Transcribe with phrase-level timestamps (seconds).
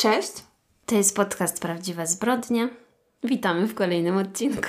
[0.00, 0.32] Cześć.
[0.86, 2.68] To jest podcast Prawdziwe Zbrodnie.
[3.24, 4.68] Witamy w kolejnym odcinku.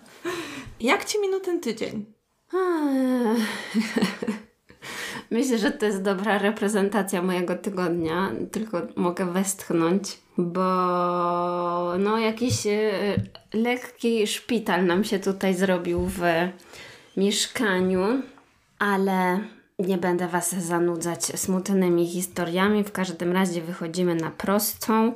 [0.80, 2.04] Jak Ci minął ten tydzień?
[5.30, 10.62] Myślę, że to jest dobra reprezentacja mojego tygodnia, tylko mogę westchnąć, bo
[11.98, 12.90] no jakiś e,
[13.54, 16.20] lekki szpital nam się tutaj zrobił w
[17.16, 18.22] mieszkaniu,
[18.78, 19.40] ale
[19.78, 22.84] nie będę Was zanudzać smutnymi historiami.
[22.84, 25.12] W każdym razie wychodzimy na prostą.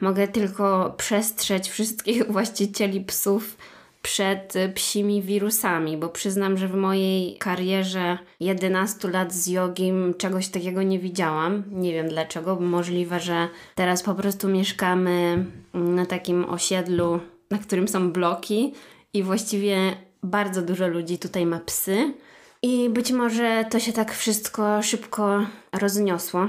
[0.00, 3.56] Mogę tylko przestrzec wszystkich właścicieli psów
[4.02, 10.82] przed psimi wirusami, bo przyznam, że w mojej karierze 11 lat z jogim czegoś takiego
[10.82, 11.62] nie widziałam.
[11.70, 18.12] Nie wiem dlaczego, możliwe, że teraz po prostu mieszkamy na takim osiedlu, na którym są
[18.12, 18.74] bloki
[19.14, 19.76] i właściwie
[20.22, 22.14] bardzo dużo ludzi tutaj ma psy.
[22.62, 26.48] I być może to się tak wszystko szybko rozniosło.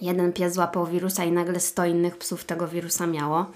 [0.00, 3.46] Jeden pies złapał wirusa i nagle 100 innych psów tego wirusa miało.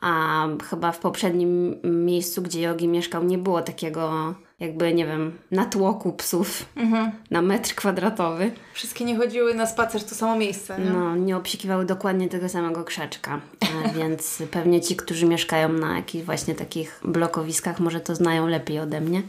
[0.00, 6.12] A chyba w poprzednim miejscu, gdzie Jogi mieszkał, nie było takiego, jakby, nie wiem, natłoku
[6.12, 7.10] psów mhm.
[7.30, 8.50] na metr kwadratowy.
[8.74, 10.78] Wszystkie nie chodziły na spacer w to samo miejsce.
[10.78, 10.90] Nie?
[10.90, 13.40] No, nie obsikiwały dokładnie tego samego krzaczka.
[13.60, 18.80] E, więc pewnie ci, którzy mieszkają na jakichś właśnie takich blokowiskach, może to znają lepiej
[18.80, 19.22] ode mnie.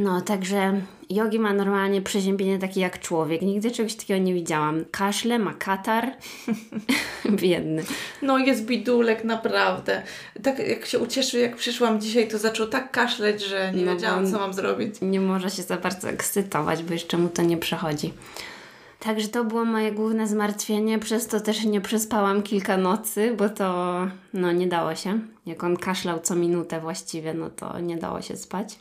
[0.00, 3.42] No, także Jogi ma normalnie przeziębienie takie jak człowiek.
[3.42, 4.84] Nigdy czegoś takiego nie widziałam.
[4.90, 6.12] Kaszle, ma katar.
[7.42, 7.84] Biedny.
[8.22, 10.02] No, jest bidulek, naprawdę.
[10.42, 14.30] Tak jak się ucieszył, jak przyszłam dzisiaj, to zaczął tak kaszleć, że nie no, wiedziałam,
[14.30, 14.94] co mam zrobić.
[15.02, 18.12] Nie może się za bardzo ekscytować, bo jeszcze mu to nie przechodzi.
[19.00, 23.96] Także to było moje główne zmartwienie, przez to też nie przespałam kilka nocy, bo to
[24.32, 25.18] no nie dało się.
[25.46, 28.78] Jak on kaszlał co minutę właściwie, no to nie dało się spać.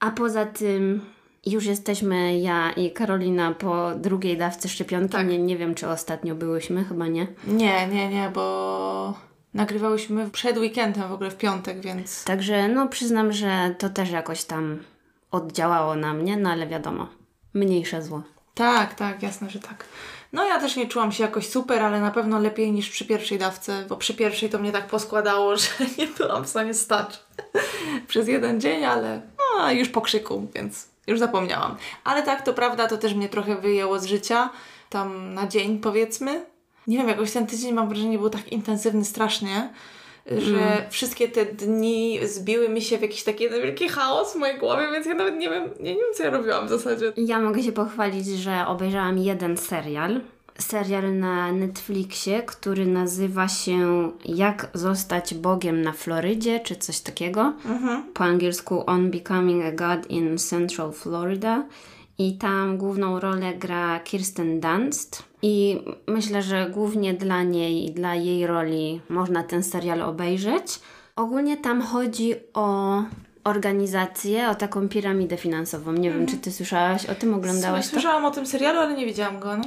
[0.00, 1.00] A poza tym
[1.46, 5.12] już jesteśmy ja i Karolina po drugiej dawce szczepionki.
[5.12, 5.26] Tak.
[5.28, 7.26] Nie, nie wiem, czy ostatnio byłyśmy, chyba nie.
[7.46, 9.14] Nie, nie, nie, bo
[9.54, 12.24] nagrywałyśmy przed weekendem w ogóle w piątek, więc.
[12.24, 14.78] Także no przyznam, że to też jakoś tam
[15.30, 17.08] oddziałało na mnie, no ale wiadomo,
[17.54, 18.22] mniejsze zło.
[18.54, 19.84] Tak, tak, jasne, że tak.
[20.32, 23.38] No ja też nie czułam się jakoś super, ale na pewno lepiej niż przy pierwszej
[23.38, 25.68] dawce, bo przy pierwszej to mnie tak poskładało, że
[25.98, 27.24] nie byłam w stanie stać
[28.08, 29.22] przez jeden dzień, ale
[29.58, 31.76] no, już po krzyku, więc już zapomniałam.
[32.04, 34.50] Ale tak, to prawda, to też mnie trochę wyjęło z życia,
[34.90, 36.44] tam na dzień powiedzmy.
[36.86, 39.70] Nie wiem, jakoś ten tydzień mam wrażenie był tak intensywny strasznie,
[40.26, 40.90] że mm.
[40.90, 44.88] wszystkie te dni zbiły mi się w jakiś taki jeden wielki chaos w mojej głowie,
[44.92, 47.12] więc ja nawet nie wiem, nie, nie wiem co ja robiłam w zasadzie.
[47.16, 50.20] Ja mogę się pochwalić, że obejrzałam jeden serial.
[50.60, 57.52] Serial na Netflixie, który nazywa się Jak zostać Bogiem na Florydzie, czy coś takiego.
[57.64, 58.02] Mhm.
[58.14, 61.64] Po angielsku On Becoming a God in Central Florida.
[62.18, 65.22] I tam główną rolę gra Kirsten Dunst.
[65.42, 70.80] I myślę, że głównie dla niej i dla jej roli można ten serial obejrzeć.
[71.16, 73.02] Ogólnie tam chodzi o
[73.44, 75.92] organizację, o taką piramidę finansową.
[75.92, 77.90] Nie wiem, czy ty słyszałaś o tym, oglądałaś to?
[77.90, 79.56] Słyszałam o tym serialu, ale nie widziałam go.
[79.56, 79.64] No.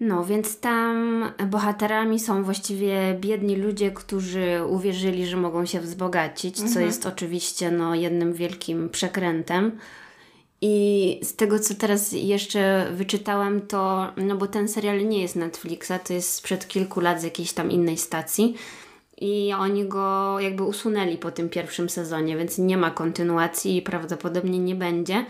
[0.00, 6.74] No, więc tam bohaterami są właściwie biedni ludzie, którzy uwierzyli, że mogą się wzbogacić, mhm.
[6.74, 9.78] co jest oczywiście no, jednym wielkim przekrętem.
[10.62, 15.92] I z tego, co teraz jeszcze wyczytałam, to, no bo ten serial nie jest Netflixa,
[16.04, 18.54] to jest sprzed kilku lat z jakiejś tam innej stacji.
[19.20, 24.58] I oni go jakby usunęli po tym pierwszym sezonie, więc nie ma kontynuacji i prawdopodobnie
[24.58, 25.24] nie będzie,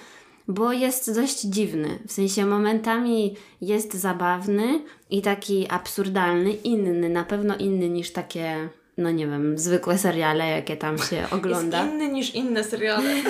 [0.48, 1.98] bo jest dość dziwny.
[2.06, 4.80] W sensie momentami jest zabawny
[5.10, 8.68] i taki absurdalny, inny, na pewno inny niż takie
[9.00, 11.82] no nie wiem, zwykłe seriale, jakie tam się ogląda.
[11.82, 13.10] Jest inny niż inne seriale.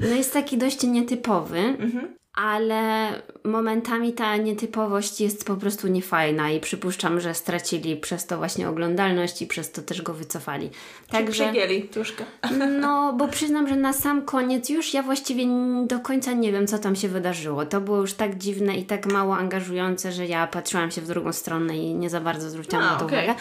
[0.00, 2.14] No jest taki dość nietypowy, mhm.
[2.34, 3.12] Ale
[3.44, 9.42] momentami ta nietypowość jest po prostu niefajna i przypuszczam, że stracili przez to właśnie oglądalność
[9.42, 10.70] i przez to też go wycofali.
[11.10, 12.24] Także przegięli troszkę.
[12.80, 15.44] No, bo przyznam, że na sam koniec już ja właściwie
[15.86, 17.66] do końca nie wiem, co tam się wydarzyło.
[17.66, 21.32] To było już tak dziwne i tak mało angażujące, że ja patrzyłam się w drugą
[21.32, 23.18] stronę i nie za bardzo zwróciłam na to okay.
[23.18, 23.40] uwagę.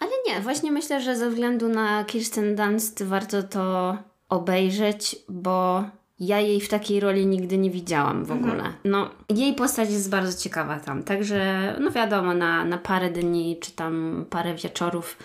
[0.00, 3.96] Ale nie, właśnie myślę, że ze względu na Kirsten Dunst warto to
[4.28, 5.84] obejrzeć, bo
[6.20, 8.50] ja jej w takiej roli nigdy nie widziałam w mhm.
[8.50, 8.72] ogóle.
[8.84, 13.72] No, jej postać jest bardzo ciekawa tam, także no wiadomo, na, na parę dni czy
[13.72, 15.18] tam parę wieczorów,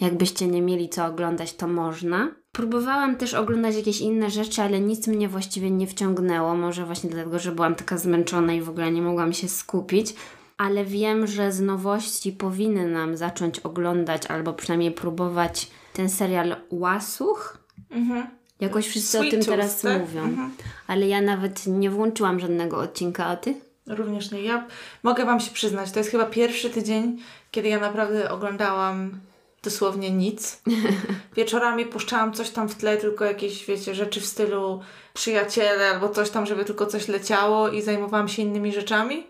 [0.00, 2.28] jakbyście nie mieli co oglądać, to można.
[2.52, 6.54] Próbowałam też oglądać jakieś inne rzeczy, ale nic mnie właściwie nie wciągnęło.
[6.54, 10.14] Może właśnie dlatego, że byłam taka zmęczona i w ogóle nie mogłam się skupić.
[10.58, 17.58] Ale wiem, że z nowości powinny nam zacząć oglądać albo przynajmniej próbować ten serial Łasuch.
[17.90, 18.26] Mhm.
[18.60, 20.00] Jakoś wszyscy Sweet o tym teraz tak?
[20.00, 20.22] mówią.
[20.22, 20.54] Mhm.
[20.86, 23.54] Ale ja nawet nie włączyłam żadnego odcinka, a ty?
[23.86, 24.42] Również nie.
[24.42, 24.66] Ja
[25.02, 27.18] mogę Wam się przyznać, to jest chyba pierwszy tydzień,
[27.50, 29.20] kiedy ja naprawdę oglądałam
[29.62, 30.62] dosłownie nic.
[31.36, 34.80] Wieczorami puszczałam coś tam w tle, tylko jakieś, wiecie, rzeczy w stylu
[35.14, 39.26] przyjaciele albo coś tam, żeby tylko coś leciało i zajmowałam się innymi rzeczami.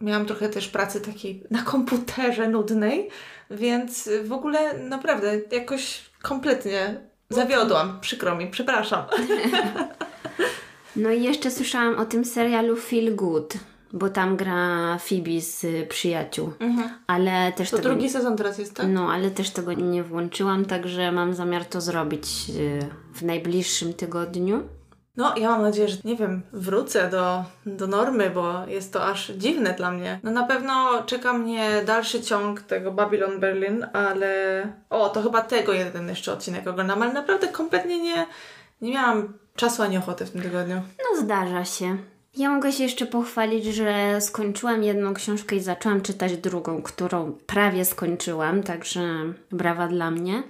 [0.00, 3.08] Miałam trochę też pracy takiej na komputerze nudnej,
[3.50, 8.00] więc w ogóle naprawdę jakoś kompletnie zawiodłam.
[8.00, 9.04] Przykro mi, przepraszam.
[10.96, 13.54] No i jeszcze słyszałam o tym serialu Feel Good,
[13.92, 16.52] bo tam gra Phoebe z przyjaciół.
[17.06, 18.86] Ale też To tego drugi sezon teraz jest, tak?
[18.88, 22.26] No, ale też tego nie włączyłam, także mam zamiar to zrobić
[22.56, 24.62] y, w najbliższym tygodniu.
[25.18, 29.26] No, ja mam nadzieję, że nie wiem, wrócę do, do normy, bo jest to aż
[29.28, 30.20] dziwne dla mnie.
[30.22, 34.62] No na pewno czeka mnie dalszy ciąg tego Babylon Berlin, ale.
[34.90, 38.26] O, to chyba tego jeden jeszcze odcinek oglądam, ale naprawdę kompletnie nie,
[38.80, 40.76] nie miałam czasu ani ochoty w tym tygodniu.
[40.76, 41.96] No, zdarza się.
[42.36, 47.84] Ja mogę się jeszcze pochwalić, że skończyłam jedną książkę i zaczęłam czytać drugą, którą prawie
[47.84, 49.02] skończyłam, także
[49.52, 50.42] brawa dla mnie.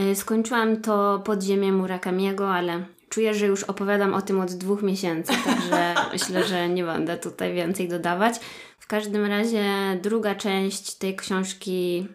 [0.00, 5.32] Y, Skończyłam to Podziemie Murakamiego, ale czuję, że już opowiadam o tym od dwóch miesięcy,
[5.44, 8.34] także myślę, że nie będę tutaj więcej dodawać.
[8.78, 9.64] W każdym razie
[10.02, 12.08] druga część tej książki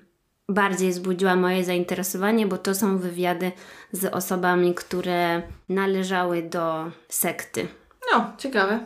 [0.50, 3.52] bardziej wzbudziła moje zainteresowanie, bo to są wywiady
[3.92, 7.68] z osobami, które należały do sekty.
[8.14, 8.80] No, ciekawe.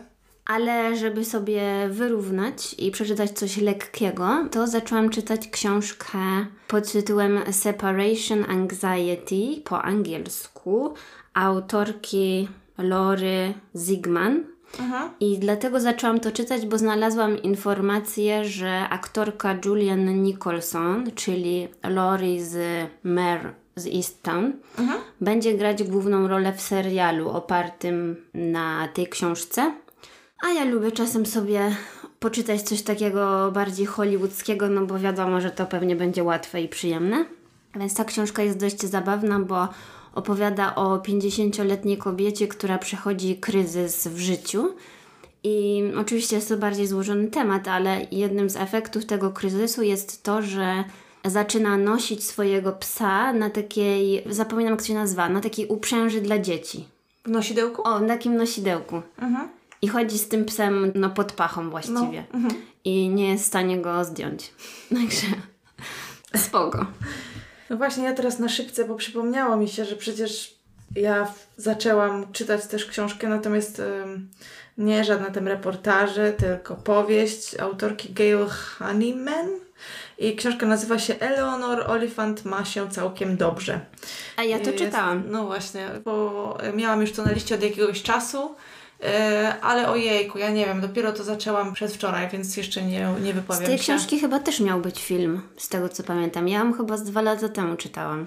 [0.45, 6.17] Ale żeby sobie wyrównać i przeczytać coś lekkiego, to zaczęłam czytać książkę
[6.67, 10.93] pod tytułem Separation Anxiety po angielsku
[11.35, 12.47] autorki
[12.77, 14.43] Lory Zigman.
[14.79, 15.09] Aha.
[15.19, 22.87] I dlatego zaczęłam to czytać, bo znalazłam informację, że aktorka Julian Nicholson, czyli Lori z
[23.03, 24.53] Mare z Easttown,
[25.21, 29.73] będzie grać główną rolę w serialu opartym na tej książce.
[30.47, 31.75] A ja lubię czasem sobie
[32.19, 37.25] poczytać coś takiego bardziej hollywoodzkiego, no bo wiadomo, że to pewnie będzie łatwe i przyjemne.
[37.75, 39.67] Więc ta książka jest dość zabawna, bo
[40.15, 44.75] opowiada o 50-letniej kobiecie, która przechodzi kryzys w życiu.
[45.43, 50.41] I oczywiście jest to bardziej złożony temat, ale jednym z efektów tego kryzysu jest to,
[50.41, 50.83] że
[51.25, 56.39] zaczyna nosić swojego psa na takiej, zapominam jak to się nazywa, na takiej uprzęży dla
[56.39, 56.87] dzieci.
[57.25, 57.81] W nosidełku?
[57.87, 59.01] O, na takim nosidełku.
[59.17, 59.49] Mhm.
[59.81, 62.25] I chodzi z tym psem no, pod pachą właściwie.
[62.83, 64.53] I nie jest w stanie go zdjąć.
[64.95, 65.27] Także
[66.35, 66.85] spoko.
[67.69, 70.55] No właśnie, ja teraz na szybce, bo przypomniało mi się, że przecież
[70.95, 71.27] ja
[71.57, 74.29] zaczęłam czytać też książkę, natomiast ym,
[74.77, 78.45] nie żadne tam reportaże, tylko powieść autorki Gail
[78.79, 79.47] Honeyman.
[80.17, 83.79] I książka nazywa się Eleanor Oliphant ma się całkiem dobrze.
[84.37, 85.23] A ja to Jest- czytałam.
[85.31, 88.55] No właśnie, bo miałam już to na liście od jakiegoś czasu,
[89.61, 93.65] ale ojejku, ja nie wiem, dopiero to zaczęłam przedwczoraj, więc jeszcze nie, nie Z wypowiem
[93.65, 93.83] tej się.
[93.83, 96.47] książki chyba też miał być film, z tego co pamiętam.
[96.47, 98.25] Ja ją chyba z dwa lata temu czytałam.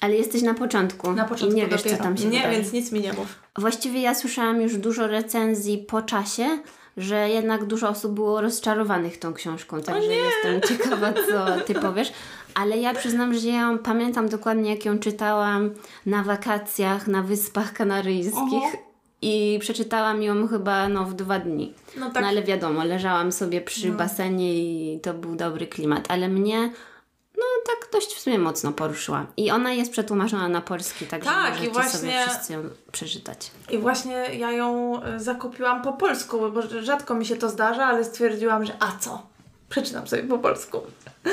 [0.00, 1.12] Ale jesteś na początku.
[1.12, 1.96] Na początku I nie wiesz, dopiero.
[1.96, 2.56] co tam się Nie, wydarzy.
[2.56, 3.26] więc nic mi nie mów.
[3.58, 6.58] Właściwie ja słyszałam już dużo recenzji po czasie,
[6.96, 12.12] że jednak dużo osób było rozczarowanych tą książką, także jestem ciekawa, co ty powiesz.
[12.54, 15.70] Ale ja przyznam, że ja pamiętam dokładnie, jak ją czytałam
[16.06, 18.85] na wakacjach na Wyspach Kanaryjskich Oho.
[19.22, 21.74] I przeczytałam ją chyba no, w dwa dni.
[21.96, 22.22] No tak.
[22.22, 26.70] No ale wiadomo, leżałam sobie przy basenie i to był dobry klimat, ale mnie
[27.36, 29.26] no tak dość w sumie mocno poruszyła.
[29.36, 33.50] I ona jest przetłumaczona na polski, także Tak, i możecie właśnie- sobie wszyscy ją przeczytać.
[33.70, 38.04] I właśnie ja ją e, zakupiłam po polsku, bo rzadko mi się to zdarza, ale
[38.04, 39.22] stwierdziłam, że a co?
[39.68, 40.80] Przeczytam sobie po polsku.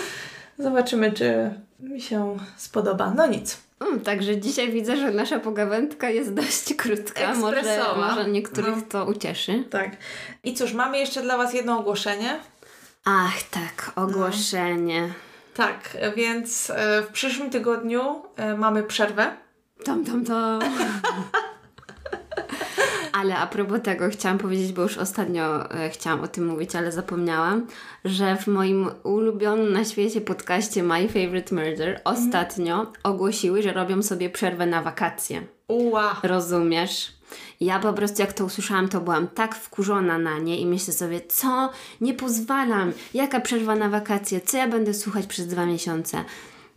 [0.59, 3.13] Zobaczymy, czy mi się spodoba.
[3.15, 3.57] No nic.
[3.87, 7.33] Mm, także dzisiaj widzę, że nasza pogawędka jest dość krótka.
[7.33, 7.63] Może,
[7.95, 8.81] może niektórych No.
[8.89, 9.63] to ucieszy.
[9.69, 9.91] Tak.
[10.43, 12.39] I cóż, mamy jeszcze dla Was jedno ogłoszenie.
[13.05, 15.09] Ach, tak, ogłoszenie.
[15.53, 19.37] Tak, więc e, w przyszłym tygodniu e, mamy przerwę.
[19.85, 20.59] Tam, tam, tam.
[23.23, 26.91] Ale a propos tego chciałam powiedzieć, bo już ostatnio e, chciałam o tym mówić, ale
[26.91, 27.67] zapomniałam,
[28.05, 34.29] że w moim ulubionym na świecie podcaście My Favorite Murder ostatnio ogłosiły, że robią sobie
[34.29, 35.41] przerwę na wakacje.
[35.67, 36.15] Uła.
[36.23, 37.13] Rozumiesz?
[37.59, 41.21] Ja po prostu jak to usłyszałam, to byłam tak wkurzona na nie i myślę sobie,
[41.21, 41.69] co?
[42.01, 42.91] Nie pozwalam.
[43.13, 44.41] Jaka przerwa na wakacje?
[44.41, 46.23] Co ja będę słuchać przez dwa miesiące?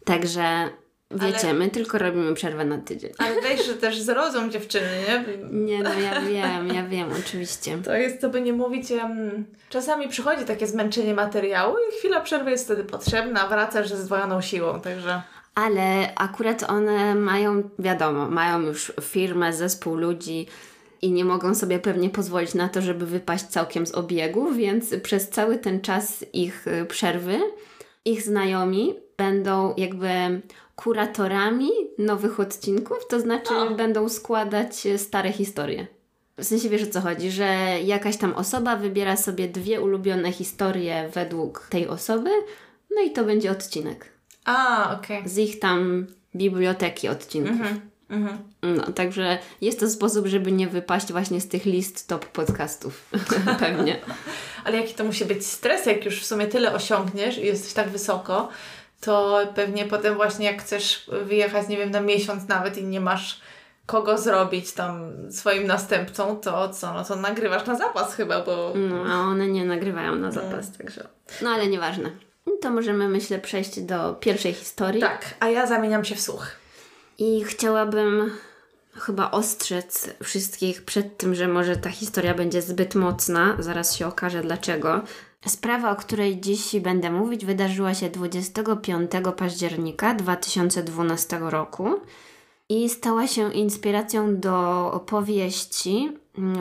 [0.05, 0.69] Także
[1.11, 3.13] wiecie, my tylko robimy przerwę na tydzień.
[3.19, 5.25] Ale weź, że też zrozum dziewczyny, nie?
[5.51, 7.79] Nie no, ja wiem, ja wiem, oczywiście.
[7.85, 12.51] To jest, to by nie mówić, em, czasami przychodzi takie zmęczenie materiału i chwila przerwy
[12.51, 15.23] jest wtedy potrzebna, wracasz ze zdwojoną siłą, także...
[15.55, 20.47] Ale akurat one mają, wiadomo, mają już firmę, zespół ludzi
[21.03, 25.29] i nie mogą sobie pewnie pozwolić na to, żeby wypaść całkiem z obiegu, więc przez
[25.29, 27.41] cały ten czas ich y, przerwy
[28.07, 30.09] ich znajomi będą jakby
[30.77, 33.71] kuratorami nowych odcinków, to znaczy O.
[33.71, 35.87] będą składać y, stare historie.
[36.39, 37.47] W sensie wiesz o co chodzi, że
[37.85, 42.31] jakaś tam osoba wybiera sobie dwie ulubione historie według tej osoby,
[42.97, 44.07] no i to będzie odcinek
[44.45, 45.29] A, okej.
[45.29, 47.53] z ich tam biblioteki odcinków.
[47.53, 47.81] Mhm.
[48.11, 48.39] Mhm.
[48.63, 53.11] No, także jest to sposób, żeby nie wypaść właśnie z tych list top podcastów.
[53.61, 53.97] Pewnie.
[54.65, 57.89] Ale jaki to musi być stres, jak już w sumie tyle osiągniesz i jesteś tak
[57.89, 58.49] wysoko,
[59.01, 63.41] to pewnie potem właśnie jak chcesz wyjechać, nie wiem, na miesiąc nawet i nie masz
[63.87, 68.73] kogo zrobić tam swoim następcą, to co, no to nagrywasz na zapas chyba, bo...
[68.77, 71.09] No, a one nie nagrywają na zapas, także.
[71.43, 72.11] No ale nieważne.
[72.61, 75.01] To możemy, myślę, przejść do pierwszej historii.
[75.01, 76.47] Tak, a ja zamieniam się w słuch.
[77.19, 78.31] I chciałabym
[78.95, 83.57] chyba ostrzec wszystkich przed tym, że może ta historia będzie zbyt mocna.
[83.59, 85.01] Zaraz się okaże dlaczego.
[85.47, 92.01] Sprawa, o której dziś będę mówić, wydarzyła się 25 października 2012 roku
[92.69, 96.13] i stała się inspiracją do opowieści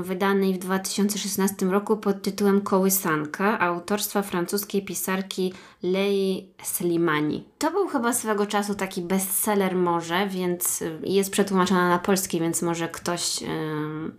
[0.02, 5.54] wydanej w 2016 roku pod tytułem Kołysanka autorstwa francuskiej pisarki
[5.84, 7.44] Lei Slimani.
[7.58, 12.62] To był chyba swego czasu taki bestseller może, więc y, jest przetłumaczona na polski, więc
[12.62, 13.46] może ktoś y,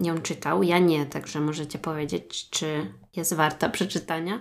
[0.00, 0.62] ją czytał.
[0.62, 4.40] Ja nie, także możecie powiedzieć, czy jest warta przeczytania.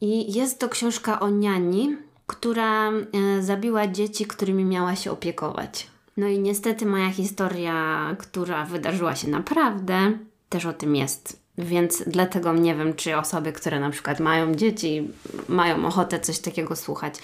[0.00, 5.86] I jest to książka o niani, która y, zabiła dzieci, którymi miała się opiekować.
[6.16, 10.18] No i niestety moja historia, która wydarzyła się naprawdę,
[10.50, 11.40] też o tym jest.
[11.58, 15.08] Więc dlatego nie wiem, czy osoby, które na przykład mają dzieci,
[15.48, 17.14] mają ochotę coś takiego słuchać.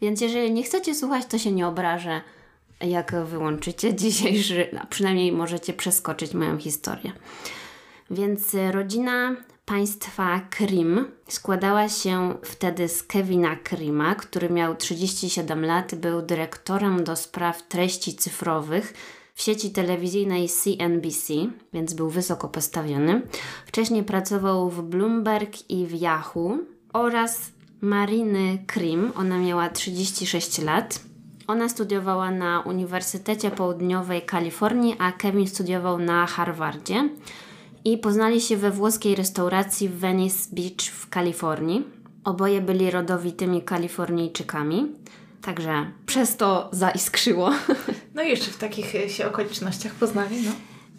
[0.00, 2.20] Więc jeżeli nie chcecie słuchać, to się nie obrażę,
[2.80, 7.12] jak wyłączycie dzisiejszy, a przynajmniej możecie przeskoczyć moją historię.
[8.10, 15.94] Więc e, rodzina państwa Krim składała się wtedy z Kevina Krima, który miał 37 lat,
[15.94, 18.94] był dyrektorem do spraw treści cyfrowych
[19.36, 21.34] w sieci telewizyjnej CNBC,
[21.72, 23.22] więc był wysoko postawiony.
[23.66, 26.58] Wcześniej pracował w Bloomberg i w Yahoo
[26.92, 29.12] oraz Mariny Krim.
[29.16, 31.00] Ona miała 36 lat.
[31.46, 37.08] Ona studiowała na Uniwersytecie Południowej Kalifornii, a Kevin studiował na Harvardzie
[37.84, 41.84] i poznali się we włoskiej restauracji w Venice Beach w Kalifornii.
[42.24, 44.92] Oboje byli rodowitymi Kalifornijczykami,
[45.46, 47.50] także przez to zaiskrzyło.
[48.14, 50.50] No i jeszcze w takich e, się okolicznościach poznali, no.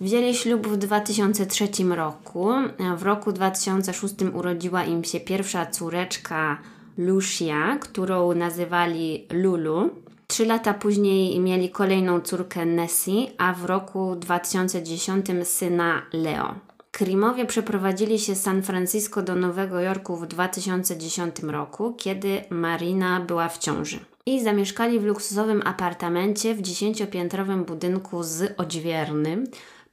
[0.02, 2.50] Wzięli ślub w 2003 roku.
[2.98, 6.58] W roku 2006 urodziła im się pierwsza córeczka
[6.98, 9.90] Lucia, którą nazywali Lulu.
[10.28, 16.67] Trzy lata później mieli kolejną córkę Nessie, a w roku 2010 syna Leo.
[16.98, 23.50] Krimowie przeprowadzili się z San Francisco do Nowego Jorku w 2010 roku, kiedy Marina była
[23.50, 24.00] w ciąży.
[24.26, 29.44] I zamieszkali w luksusowym apartamencie w dziesięciopiętrowym budynku z odźwierny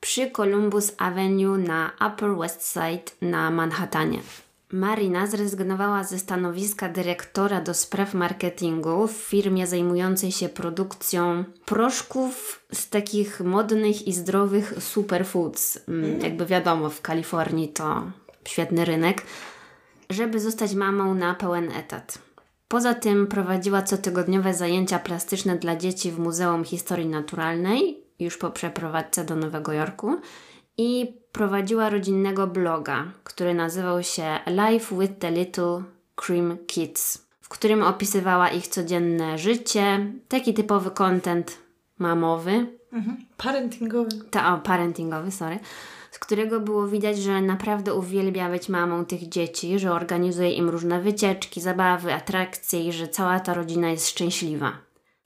[0.00, 4.18] przy Columbus Avenue na Upper West Side na Manhattanie.
[4.74, 12.88] Marina zrezygnowała ze stanowiska dyrektora do spraw marketingu w firmie zajmującej się produkcją proszków z
[12.88, 15.78] takich modnych i zdrowych superfoods.
[15.88, 18.02] Mm, Jakby wiadomo, w Kalifornii to
[18.48, 19.22] świetny rynek,
[20.10, 22.18] żeby zostać mamą na pełen etat.
[22.68, 29.24] Poza tym prowadziła cotygodniowe zajęcia plastyczne dla dzieci w Muzeum Historii Naturalnej, już po przeprowadzce
[29.24, 30.20] do Nowego Jorku,
[30.76, 35.82] i prowadziła rodzinnego bloga, który nazywał się Life with the Little
[36.14, 41.58] Cream Kids, w którym opisywała ich codzienne życie, taki typowy content
[41.98, 43.16] mamowy, Mhm.
[43.36, 44.10] Parentingowy.
[44.30, 45.58] ta, o, parentingowy, sorry,
[46.10, 51.00] z którego było widać, że naprawdę uwielbia być mamą tych dzieci, że organizuje im różne
[51.00, 54.72] wycieczki, zabawy, atrakcje i że cała ta rodzina jest szczęśliwa.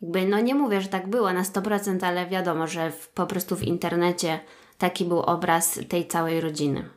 [0.02, 3.56] Jakby, no nie mówię, że tak było na 100%, ale wiadomo, że w, po prostu
[3.56, 4.40] w internecie
[4.78, 6.88] taki był obraz tej całej rodziny.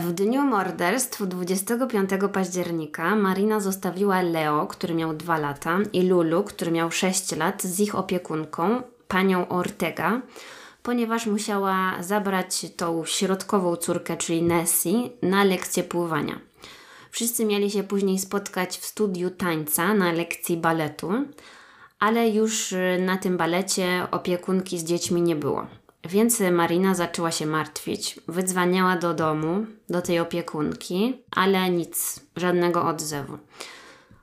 [0.00, 6.70] W dniu morderstw 25 października Marina zostawiła Leo, który miał 2 lata, i Lulu, który
[6.70, 10.20] miał 6 lat, z ich opiekunką, panią Ortega,
[10.82, 16.40] ponieważ musiała zabrać tą środkową córkę, czyli Nessie, na lekcję pływania.
[17.10, 21.12] Wszyscy mieli się później spotkać w studiu tańca na lekcji baletu,
[21.98, 25.66] ale już y, na tym balecie opiekunki z dziećmi nie było.
[26.08, 28.20] Więc Marina zaczęła się martwić.
[28.28, 33.38] Wydzwaniała do domu, do tej opiekunki, ale nic, żadnego odzewu.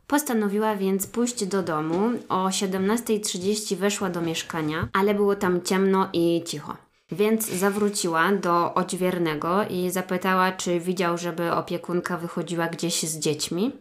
[0.08, 2.12] Postanowiła więc pójść do domu.
[2.30, 6.78] O 17.30 weszła do mieszkania, ale było tam ciemno i cicho.
[7.12, 13.72] Więc zawróciła do odźwiernego i zapytała, czy widział, żeby opiekunka wychodziła gdzieś z dziećmi.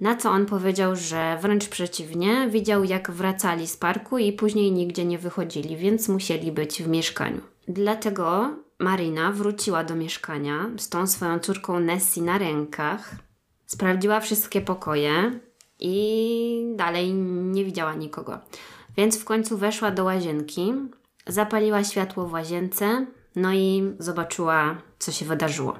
[0.00, 5.04] Na co on powiedział, że wręcz przeciwnie, widział jak wracali z parku i później nigdzie
[5.04, 7.40] nie wychodzili, więc musieli być w mieszkaniu.
[7.68, 13.16] Dlatego Marina wróciła do mieszkania z tą swoją córką Nessie na rękach,
[13.66, 15.40] sprawdziła wszystkie pokoje
[15.80, 18.38] i dalej nie widziała nikogo.
[18.96, 20.72] Więc w końcu weszła do łazienki,
[21.26, 25.78] zapaliła światło w łazience, no i zobaczyła, co się wydarzyło.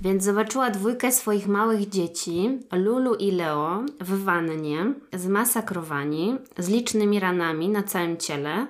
[0.00, 7.68] Więc zobaczyła dwójkę swoich małych dzieci, Lulu i Leo, w wannie, zmasakrowani, z licznymi ranami
[7.68, 8.66] na całym ciele.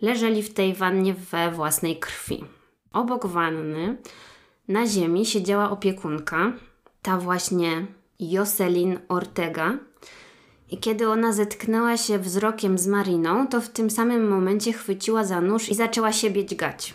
[0.00, 2.44] Leżeli w tej wannie we własnej krwi.
[2.92, 3.96] Obok wanny,
[4.68, 6.52] na ziemi, siedziała opiekunka,
[7.02, 7.86] ta właśnie
[8.20, 9.78] Jocelyn Ortega.
[10.70, 15.40] I kiedy ona zetknęła się wzrokiem z Mariną, to w tym samym momencie chwyciła za
[15.40, 16.94] nóż i zaczęła się bieć gać.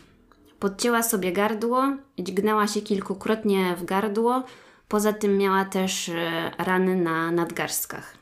[0.64, 1.84] Podcięła sobie gardło,
[2.20, 4.44] dźgnęła się kilkukrotnie w gardło,
[4.88, 8.14] poza tym miała też e, rany na nadgarstkach.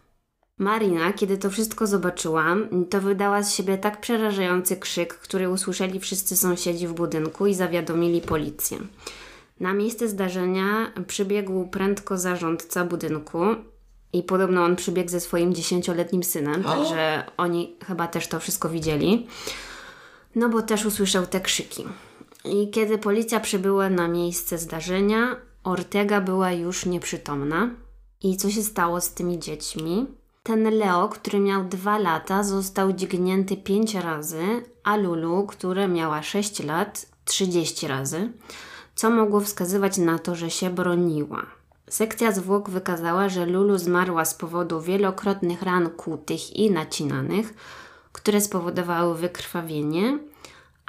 [0.58, 2.46] Marina, kiedy to wszystko zobaczyła,
[2.90, 8.22] to wydała z siebie tak przerażający krzyk, który usłyszeli wszyscy sąsiedzi w budynku i zawiadomili
[8.22, 8.78] policję.
[9.60, 13.40] Na miejsce zdarzenia przybiegł prędko zarządca budynku
[14.14, 19.28] i podobno on przybiegł ze swoim dziesięcioletnim synem, także oni chyba też to wszystko widzieli.
[20.36, 21.84] No bo też usłyszał te krzyki.
[22.46, 27.70] I kiedy policja przybyła na miejsce zdarzenia, Ortega była już nieprzytomna.
[28.24, 30.08] I co się stało z tymi dziećmi?
[30.44, 36.64] Ten Leo, który miał dwa lata, został dźgnięty pięć razy, a Lulu, która miała 6
[36.64, 38.34] lat, 30 razy,
[38.96, 41.46] co mogło wskazywać na to, że się broniła.
[41.90, 47.54] Sekcja zwłok wykazała, że Lulu zmarła z powodu wielokrotnych ran kłutych i nacinanych,
[48.12, 50.20] które spowodowały wykrwawienie,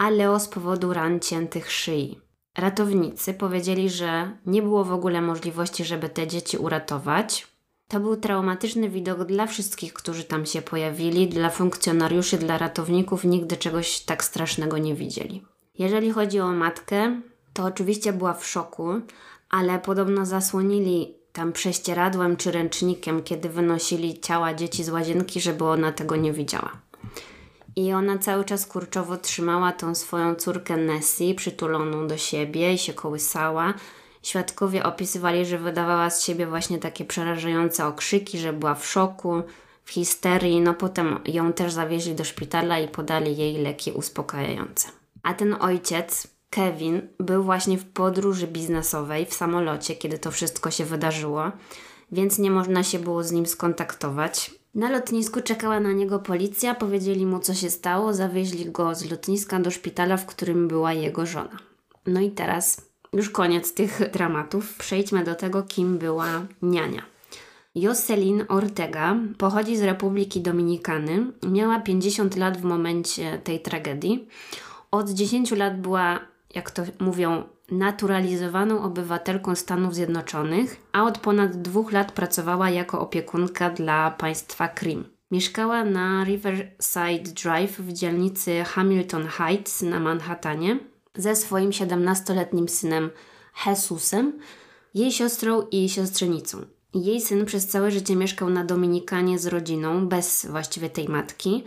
[0.02, 2.20] a Leo z powodu ran ciętych szyi.
[2.58, 7.46] Ratownicy powiedzieli, że nie było w ogóle możliwości, żeby te dzieci uratować.
[7.88, 13.56] To był traumatyczny widok dla wszystkich, którzy tam się pojawili, dla funkcjonariuszy, dla ratowników, nigdy
[13.56, 15.44] czegoś tak strasznego nie widzieli.
[15.78, 17.20] Jeżeli chodzi o matkę,
[17.52, 18.88] to oczywiście była w szoku,
[19.50, 25.92] ale podobno zasłonili tam prześcieradłem czy ręcznikiem, kiedy wynosili ciała dzieci z łazienki, żeby ona
[25.92, 26.72] tego nie widziała.
[27.76, 32.92] I ona cały czas kurczowo trzymała tą swoją córkę Nessie przytuloną do siebie i się
[32.92, 33.74] kołysała.
[34.22, 39.42] Świadkowie opisywali, że wydawała z siebie właśnie takie przerażające okrzyki, że była w szoku,
[39.84, 40.60] w histerii.
[40.60, 44.88] No potem ją też zawieźli do szpitala i podali jej leki uspokajające.
[45.22, 50.84] A ten ojciec, Kevin, był właśnie w podróży biznesowej w samolocie, kiedy to wszystko się
[50.84, 51.52] wydarzyło,
[52.12, 54.61] więc nie można się było z nim skontaktować.
[54.74, 59.60] Na lotnisku czekała na niego policja, powiedzieli mu co się stało, zawieźli go z lotniska
[59.60, 61.58] do szpitala, w którym była jego żona.
[62.06, 64.76] No i teraz już koniec tych dramatów.
[64.78, 67.02] Przejdźmy do tego, kim była niania.
[67.74, 71.26] Jocelyn Ortega pochodzi z Republiki Dominikany.
[71.42, 74.28] Miała 50 lat w momencie tej tragedii.
[74.90, 76.20] Od 10 lat była,
[76.54, 83.70] jak to mówią, naturalizowaną obywatelką Stanów Zjednoczonych, a od ponad dwóch lat pracowała jako opiekunka
[83.70, 85.04] dla państwa Krim.
[85.30, 90.78] Mieszkała na Riverside Drive w dzielnicy Hamilton Heights na Manhattanie
[91.14, 93.10] ze swoim 17-letnim synem
[93.66, 94.32] Jesusem,
[94.94, 96.58] jej siostrą i siostrzenicą.
[96.94, 101.64] Jej syn przez całe życie mieszkał na Dominikanie z rodziną, bez właściwie tej matki,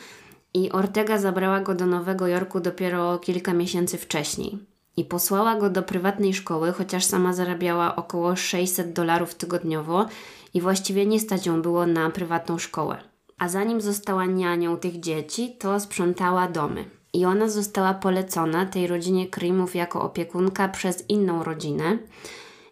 [0.53, 4.74] i Ortega zabrała go do Nowego Jorku dopiero kilka miesięcy wcześniej.
[4.97, 10.05] I posłała go do prywatnej szkoły, chociaż sama zarabiała około 600 dolarów tygodniowo
[10.53, 12.97] i właściwie nie stać ją było na prywatną szkołę.
[13.37, 16.85] A zanim została nianią tych dzieci, to sprzątała domy.
[17.13, 21.97] I ona została polecona tej rodzinie Krimów jako opiekunka przez inną rodzinę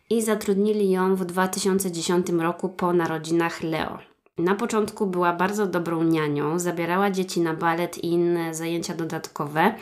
[0.09, 3.99] i zatrudnili ją w 2010 roku po narodzinach Leo.
[4.37, 9.75] Na początku była bardzo dobrą nianią, zabierała dzieci na balet i inne zajęcia dodatkowe.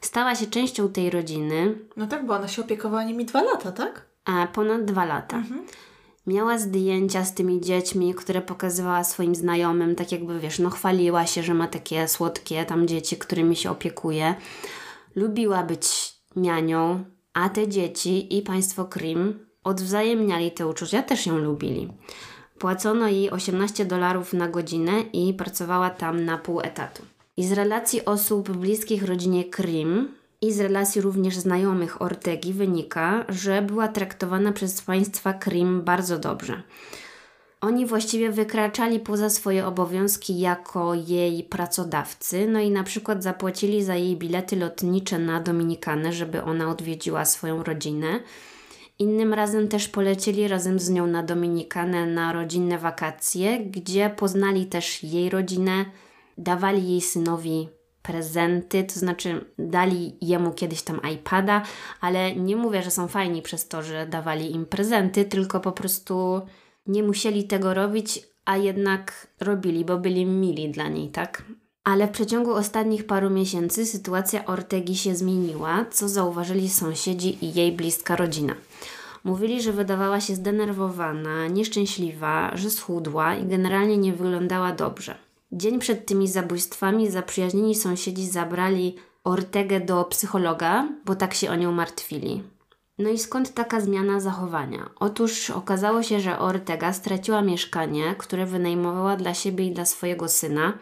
[0.00, 1.78] Stała się częścią tej rodziny.
[1.96, 4.06] No tak, bo ona się opiekowała nimi dwa lata, tak?
[4.24, 5.42] A ponad dwa lata.
[6.26, 11.42] Miała zdjęcia z tymi dziećmi, które pokazywała swoim znajomym, tak jakby wiesz, no chwaliła się,
[11.42, 14.34] że ma takie słodkie tam dzieci, którymi się opiekuje.
[15.16, 17.04] Lubiła być nianią,
[17.34, 21.88] a te dzieci i państwo Krim odwzajemniali te uczucia, też ją lubili.
[22.58, 27.02] Płacono jej 18 dolarów na godzinę i pracowała tam na pół etatu.
[27.36, 30.08] I z relacji osób bliskich rodzinie Krim
[30.40, 36.62] i z relacji również znajomych Ortegi wynika, że była traktowana przez państwa Krim bardzo dobrze.
[37.60, 43.94] Oni właściwie wykraczali poza swoje obowiązki jako jej pracodawcy, no i na przykład zapłacili za
[43.94, 48.20] jej bilety lotnicze na Dominikanę, żeby ona odwiedziła swoją rodzinę.
[48.98, 55.02] Innym razem też polecieli razem z nią na Dominikanę na rodzinne wakacje, gdzie poznali też
[55.02, 55.84] jej rodzinę,
[56.38, 57.68] dawali jej synowi
[58.02, 61.62] prezenty, to znaczy dali jemu kiedyś tam iPada,
[62.00, 66.40] ale nie mówię, że są fajni przez to, że dawali im prezenty, tylko po prostu
[66.86, 71.42] nie musieli tego robić, a jednak robili, bo byli mili dla niej, tak?
[71.84, 77.72] Ale w przeciągu ostatnich paru miesięcy sytuacja Ortegi się zmieniła, co zauważyli sąsiedzi i jej
[77.72, 78.54] bliska rodzina.
[79.24, 85.25] Mówili, że wydawała się zdenerwowana, nieszczęśliwa, że schudła i generalnie nie wyglądała dobrze.
[85.52, 91.72] Dzień przed tymi zabójstwami zaprzyjaźnieni sąsiedzi zabrali Ortegę do psychologa, bo tak się o nią
[91.72, 92.42] martwili.
[92.98, 94.90] No i skąd taka zmiana zachowania?
[94.96, 100.78] Otóż okazało się, że Ortega straciła mieszkanie, które wynajmowała dla siebie i dla swojego syna,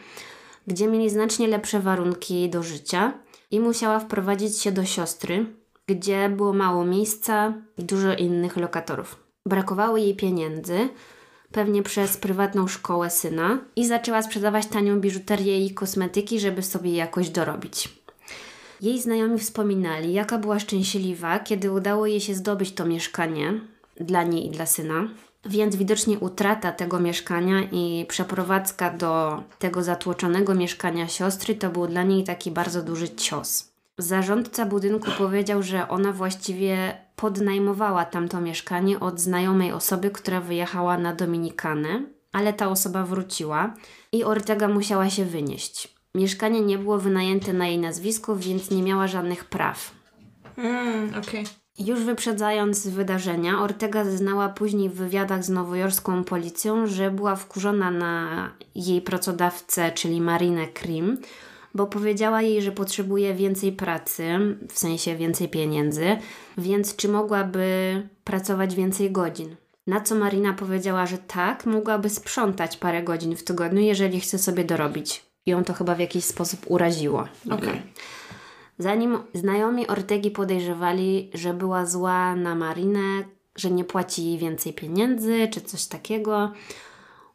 [0.67, 3.13] gdzie mieli znacznie lepsze warunki do życia
[3.51, 5.47] i musiała wprowadzić się do siostry,
[5.87, 9.17] gdzie było mało miejsca i dużo innych lokatorów.
[9.47, 10.89] Brakowało jej pieniędzy,
[11.55, 17.29] pewnie przez prywatną szkołę syna, i zaczęła sprzedawać tanią biżuterię i kosmetyki, żeby sobie jakoś
[17.29, 17.89] dorobić.
[18.81, 23.61] Jej znajomi wspominali, jaka była szczęśliwa, kiedy udało jej się zdobyć to mieszkanie
[24.01, 25.09] dla niej i dla syna.
[25.45, 32.03] Więc widocznie utrata tego mieszkania i przeprowadzka do tego zatłoczonego mieszkania siostry to był dla
[32.03, 33.69] niej taki bardzo duży cios.
[33.99, 41.15] Zarządca budynku powiedział, że ona właściwie podnajmowała tamto mieszkanie od znajomej osoby, która wyjechała na
[41.15, 43.75] Dominikanę, ale ta osoba wróciła
[44.13, 45.95] i Ortega musiała się wynieść.
[46.15, 49.95] Mieszkanie nie było wynajęte na jej nazwisko, więc nie miała żadnych praw.
[50.57, 51.45] Mm, okej.
[51.79, 58.51] Już wyprzedzając wydarzenia, Ortega zeznała później w wywiadach z nowojorską policją, że była wkurzona na
[58.75, 61.19] jej pracodawcę, czyli Marinę Krim,
[61.75, 64.25] bo powiedziała jej, że potrzebuje więcej pracy,
[64.69, 66.17] w sensie więcej pieniędzy,
[66.59, 69.57] więc czy mogłaby pracować więcej godzin.
[69.87, 74.65] Na co Marina powiedziała, że tak, mogłaby sprzątać parę godzin w tygodniu, jeżeli chce sobie
[74.65, 75.25] dorobić.
[75.47, 77.29] Ją to chyba w jakiś sposób uraziło.
[77.51, 77.83] Okej.
[78.79, 83.25] Zanim znajomi Ortegi podejrzewali, że była zła na Marinę,
[83.57, 86.53] że nie płaci jej więcej pieniędzy czy coś takiego,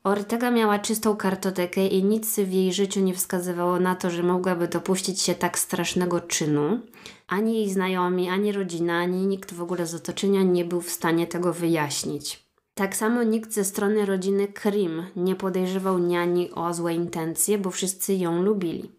[0.03, 4.67] Ortega miała czystą kartotekę i nic w jej życiu nie wskazywało na to, że mogłaby
[4.67, 6.79] dopuścić się tak strasznego czynu.
[7.27, 11.27] Ani jej znajomi, ani rodzina, ani nikt w ogóle z otoczenia nie był w stanie
[11.27, 12.49] tego wyjaśnić.
[12.73, 18.13] Tak samo nikt ze strony rodziny Krim nie podejrzewał niani o złe intencje, bo wszyscy
[18.13, 18.91] ją lubili.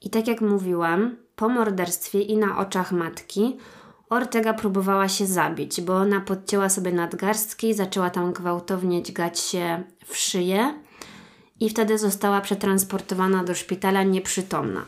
[0.00, 3.56] I tak jak mówiłam, po morderstwie i na oczach matki
[4.10, 10.16] Ortega próbowała się zabić, bo ona podcięła sobie nadgarstki, zaczęła tam gwałtownie dźgać się w
[10.16, 10.74] szyję
[11.60, 14.84] i wtedy została przetransportowana do szpitala nieprzytomna.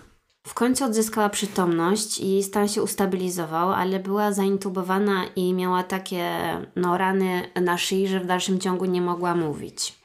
[0.46, 6.28] W końcu odzyskała przytomność i stan się ustabilizował, ale była zaintubowana i miała takie
[6.76, 10.00] no, rany na szyi, że w dalszym ciągu nie mogła mówić.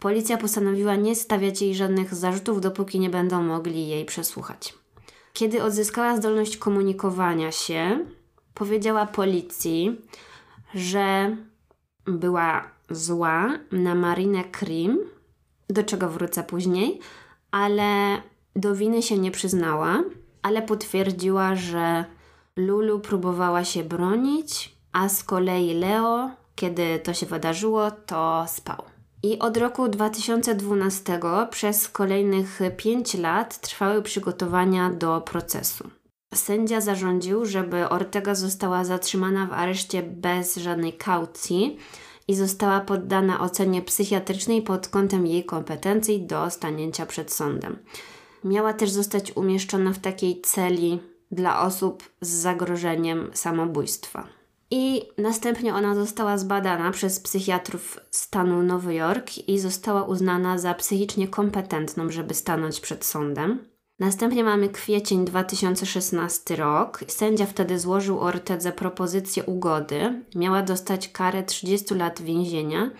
[0.00, 4.74] Policja postanowiła nie stawiać jej żadnych zarzutów, dopóki nie będą mogli jej przesłuchać.
[5.32, 8.06] Kiedy odzyskała zdolność komunikowania się,
[8.54, 10.00] powiedziała policji,
[10.74, 11.36] że
[12.06, 14.98] była zła na Marinę Krim,
[15.68, 17.00] do czego wrócę później,
[17.50, 18.16] ale
[18.56, 20.02] do winy się nie przyznała,
[20.42, 22.04] ale potwierdziła, że
[22.56, 28.82] Lulu próbowała się bronić, a z kolei Leo, kiedy to się wydarzyło, to spał.
[29.22, 35.90] I od roku 2012 przez kolejnych 5 lat trwały przygotowania do procesu.
[36.34, 41.76] Sędzia zarządził, żeby Ortega została zatrzymana w areszcie bez żadnej kaucji
[42.28, 47.78] i została poddana ocenie psychiatrycznej pod kątem jej kompetencji do stanięcia przed sądem.
[48.44, 54.26] Miała też zostać umieszczona w takiej celi dla osób z zagrożeniem samobójstwa.
[54.70, 61.28] I następnie ona została zbadana przez psychiatrów stanu Nowy Jork i została uznana za psychicznie
[61.28, 63.64] kompetentną, żeby stanąć przed sądem.
[64.00, 67.00] Następnie mamy kwiecień 2016 rok.
[67.08, 70.22] Sędzia wtedy złożył Ortedze propozycję ugody.
[70.34, 72.90] Miała dostać karę 30 lat więzienia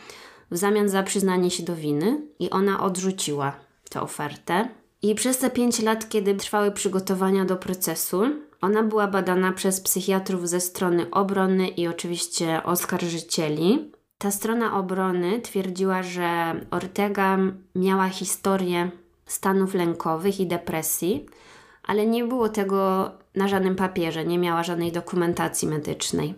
[0.51, 3.53] w zamian za przyznanie się do winy i ona odrzuciła
[3.91, 4.69] tę ofertę.
[5.03, 8.23] I przez te 5 lat, kiedy trwały przygotowania do procesu,
[8.61, 13.93] ona była badana przez psychiatrów ze strony obrony i oczywiście oskarżycieli.
[14.19, 17.39] Ta strona obrony twierdziła, że Ortega
[17.75, 18.91] miała historię
[19.33, 21.27] stanów lękowych i depresji,
[21.83, 26.35] ale nie było tego na żadnym papierze, nie miała żadnej dokumentacji medycznej.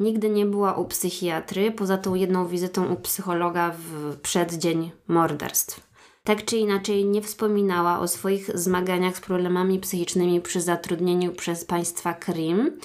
[0.00, 5.90] Nigdy nie była u psychiatry, poza tą jedną wizytą u psychologa w przeddzień morderstw.
[6.24, 12.14] Tak czy inaczej nie wspominała o swoich zmaganiach z problemami psychicznymi przy zatrudnieniu przez państwa
[12.14, 12.78] Krim,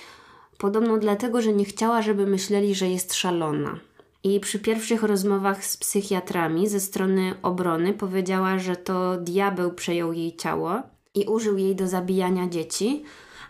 [0.58, 3.80] podobno dlatego, że nie chciała, żeby myśleli, że jest szalona.
[4.26, 10.36] I przy pierwszych rozmowach z psychiatrami ze strony obrony powiedziała, że to diabeł przejął jej
[10.36, 10.82] ciało
[11.16, 13.04] i użył jej do zabijania dzieci,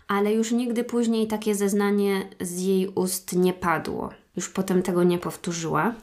[0.07, 4.09] ale już nigdy później takie zeznanie z jej ust nie padło.
[4.35, 5.95] Już potem tego nie powtórzyła.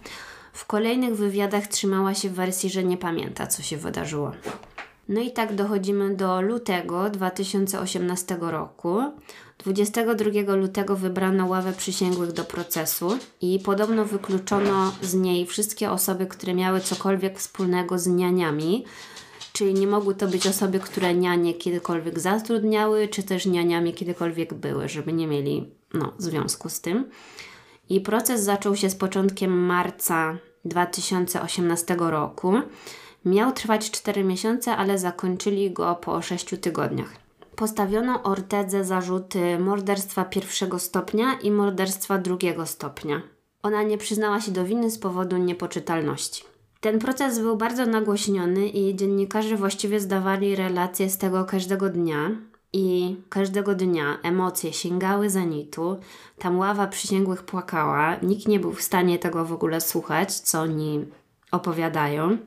[0.52, 4.32] W kolejnych wywiadach trzymała się w wersji, że nie pamięta, co się wydarzyło.
[5.12, 9.02] No i tak dochodzimy do lutego 2018 roku.
[9.58, 16.54] 22 lutego wybrano ławę przysięgłych do procesu i podobno wykluczono z niej wszystkie osoby, które
[16.54, 18.84] miały cokolwiek wspólnego z nianiami,
[19.52, 24.88] czyli nie mogły to być osoby, które nianie kiedykolwiek zatrudniały, czy też nianiami kiedykolwiek były,
[24.88, 27.10] żeby nie mieli no, związku z tym.
[27.88, 32.52] I proces zaczął się z początkiem marca 2018 roku.
[33.24, 37.16] Miał trwać 4 miesiące, ale zakończyli go po 6 tygodniach.
[37.56, 43.22] Postawiono Ortedze zarzuty morderstwa pierwszego stopnia i morderstwa drugiego stopnia.
[43.62, 46.44] Ona nie przyznała się do winy z powodu niepoczytalności.
[46.80, 52.30] Ten proces był bardzo nagłośniony i dziennikarze właściwie zdawali relacje z tego każdego dnia.
[52.72, 55.96] I każdego dnia emocje sięgały zenitu,
[56.38, 61.04] tam ława przysięgłych płakała, nikt nie był w stanie tego w ogóle słuchać, co oni
[61.50, 62.38] opowiadają.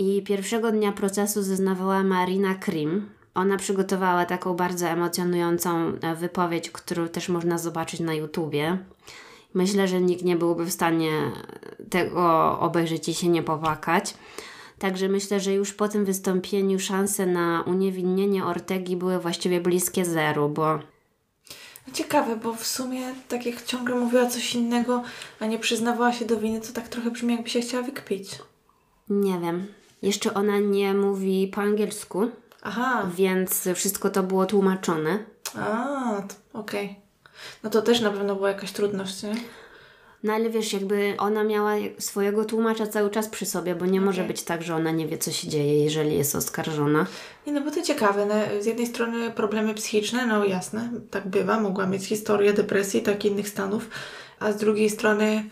[0.00, 3.10] I pierwszego dnia procesu zeznawała Marina Krim.
[3.34, 8.78] Ona przygotowała taką bardzo emocjonującą e, wypowiedź, którą też można zobaczyć na YouTubie.
[9.54, 11.10] Myślę, że nikt nie byłby w stanie
[11.90, 14.14] tego obejrzeć i się nie popłakać.
[14.78, 20.48] Także myślę, że już po tym wystąpieniu szanse na uniewinnienie Ortegi były właściwie bliskie zeru,
[20.48, 20.78] bo
[21.92, 25.02] Ciekawe, bo w sumie tak jak ciągle mówiła coś innego,
[25.40, 28.38] a nie przyznawała się do winy, to tak trochę brzmi jakby się chciała wykpić.
[29.08, 29.79] Nie wiem.
[30.02, 32.30] Jeszcze ona nie mówi po angielsku.
[32.62, 33.10] Aha.
[33.16, 35.18] Więc wszystko to było tłumaczone.
[35.58, 35.86] A,
[36.52, 36.84] okej.
[36.84, 36.94] Okay.
[37.62, 39.34] No to też na pewno była jakaś trudność, nie?
[40.22, 44.06] No ale wiesz, jakby ona miała swojego tłumacza cały czas przy sobie, bo nie okay.
[44.06, 47.06] może być tak, że ona nie wie, co się dzieje, jeżeli jest oskarżona.
[47.46, 48.26] Nie, no bo to ciekawe.
[48.26, 53.24] No, z jednej strony problemy psychiczne, no jasne, tak bywa, mogła mieć historię depresji, tak
[53.24, 53.88] innych stanów,
[54.40, 55.44] a z drugiej strony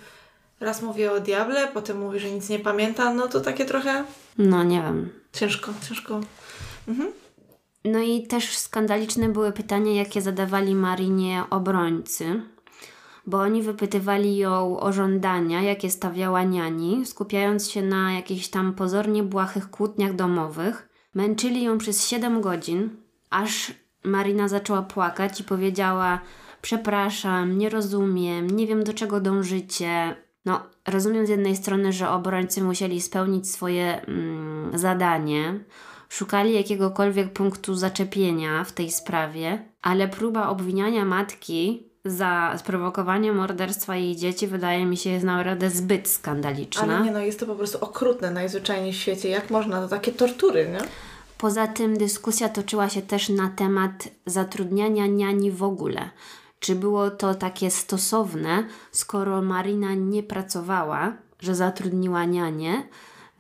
[0.61, 4.05] raz mówię o diable, potem mówi, że nic nie pamięta, no to takie trochę...
[4.39, 5.11] No nie wiem.
[5.33, 6.21] Ciężko, ciężko.
[6.89, 7.13] Mhm.
[7.85, 12.43] No i też skandaliczne były pytania, jakie zadawali Marinie obrońcy
[13.29, 19.23] bo oni wypytywali ją o żądania, jakie stawiała niani, skupiając się na jakichś tam pozornie
[19.23, 20.89] błahych kłótniach domowych.
[21.15, 22.91] Męczyli ją przez 7 godzin,
[23.31, 23.73] aż
[24.05, 26.21] Marina zaczęła płakać i powiedziała:
[26.63, 30.17] Przepraszam, nie rozumiem, nie wiem do czego dążycie.
[30.49, 35.61] No, rozumiem z jednej strony, że obrońcy musieli spełnić swoje mm, zadanie,
[36.09, 44.17] szukali jakiegokolwiek punktu zaczepienia w tej sprawie, ale próba obwiniania matki za sprowokowanie morderstwa jej
[44.17, 46.83] dzieci wydaje mi się jest naprawdę zbyt skandaliczna.
[46.83, 49.29] Ale nie no, jest to po prostu okrutne najzwyczajniej w świecie.
[49.29, 49.81] Jak można?
[49.81, 50.79] To takie tortury, nie?
[51.39, 56.11] Poza tym dyskusja toczyła się też na temat zatrudniania niani w ogóle.
[56.61, 62.83] Czy było to takie stosowne, skoro Marina nie pracowała, że zatrudniła nianię,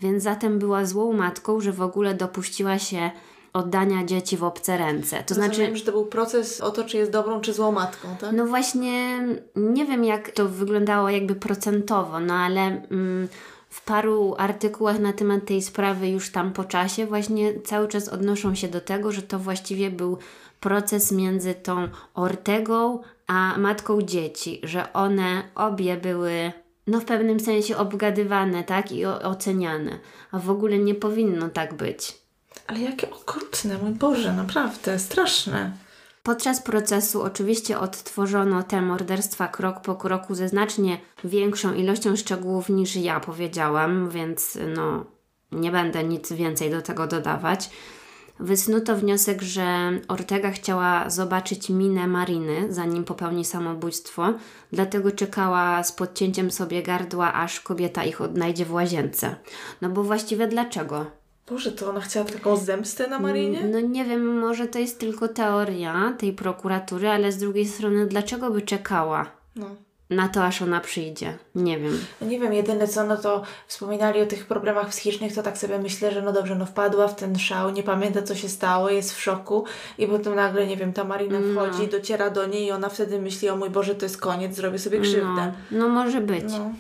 [0.00, 3.10] więc zatem była złą matką, że w ogóle dopuściła się
[3.52, 5.22] oddania dzieci w obce ręce.
[5.22, 8.08] To Rozumiem, znaczy, że to był proces o to, czy jest dobrą, czy złą matką,
[8.20, 8.32] tak?
[8.32, 9.18] No właśnie,
[9.56, 13.28] nie wiem jak to wyglądało jakby procentowo, no ale mm,
[13.70, 18.54] w paru artykułach na temat tej sprawy już tam po czasie właśnie cały czas odnoszą
[18.54, 20.18] się do tego, że to właściwie był
[20.60, 26.52] proces między tą Ortegą a matką dzieci, że one obie były
[26.86, 29.98] no w pewnym sensie obgadywane, tak, i oceniane,
[30.32, 32.18] a w ogóle nie powinno tak być.
[32.66, 35.72] Ale jakie okrutne, mój Boże, naprawdę, straszne.
[36.22, 42.96] Podczas procesu oczywiście odtworzono te morderstwa krok po kroku ze znacznie większą ilością szczegółów niż
[42.96, 45.04] ja powiedziałam, więc no
[45.52, 47.70] nie będę nic więcej do tego dodawać.
[48.40, 54.34] Wysnuto wniosek, że Ortega chciała zobaczyć minę Mariny, zanim popełni samobójstwo,
[54.72, 59.36] dlatego czekała z podcięciem sobie gardła, aż kobieta ich odnajdzie w łazience.
[59.82, 61.06] No bo właściwie dlaczego?
[61.50, 63.64] Boże, to ona chciała taką zemstę na Marinie?
[63.72, 68.50] No nie wiem, może to jest tylko teoria tej prokuratury, ale z drugiej strony, dlaczego
[68.50, 69.26] by czekała?
[69.56, 69.66] No.
[70.10, 71.38] Na to, aż ona przyjdzie.
[71.54, 71.98] Nie wiem.
[72.20, 75.78] No nie wiem, jedyne co, no to wspominali o tych problemach psychicznych, to tak sobie
[75.78, 79.14] myślę, że no dobrze, no wpadła w ten szał, nie pamięta co się stało, jest
[79.14, 79.64] w szoku
[79.98, 81.52] i potem nagle, nie wiem, ta Marina No.
[81.66, 84.78] wchodzi, dociera do niej i ona wtedy myśli, o mój Boże, to jest koniec, zrobię
[84.78, 85.52] sobie No, krzywdę.
[85.70, 86.44] no może być.
[86.48, 86.70] No.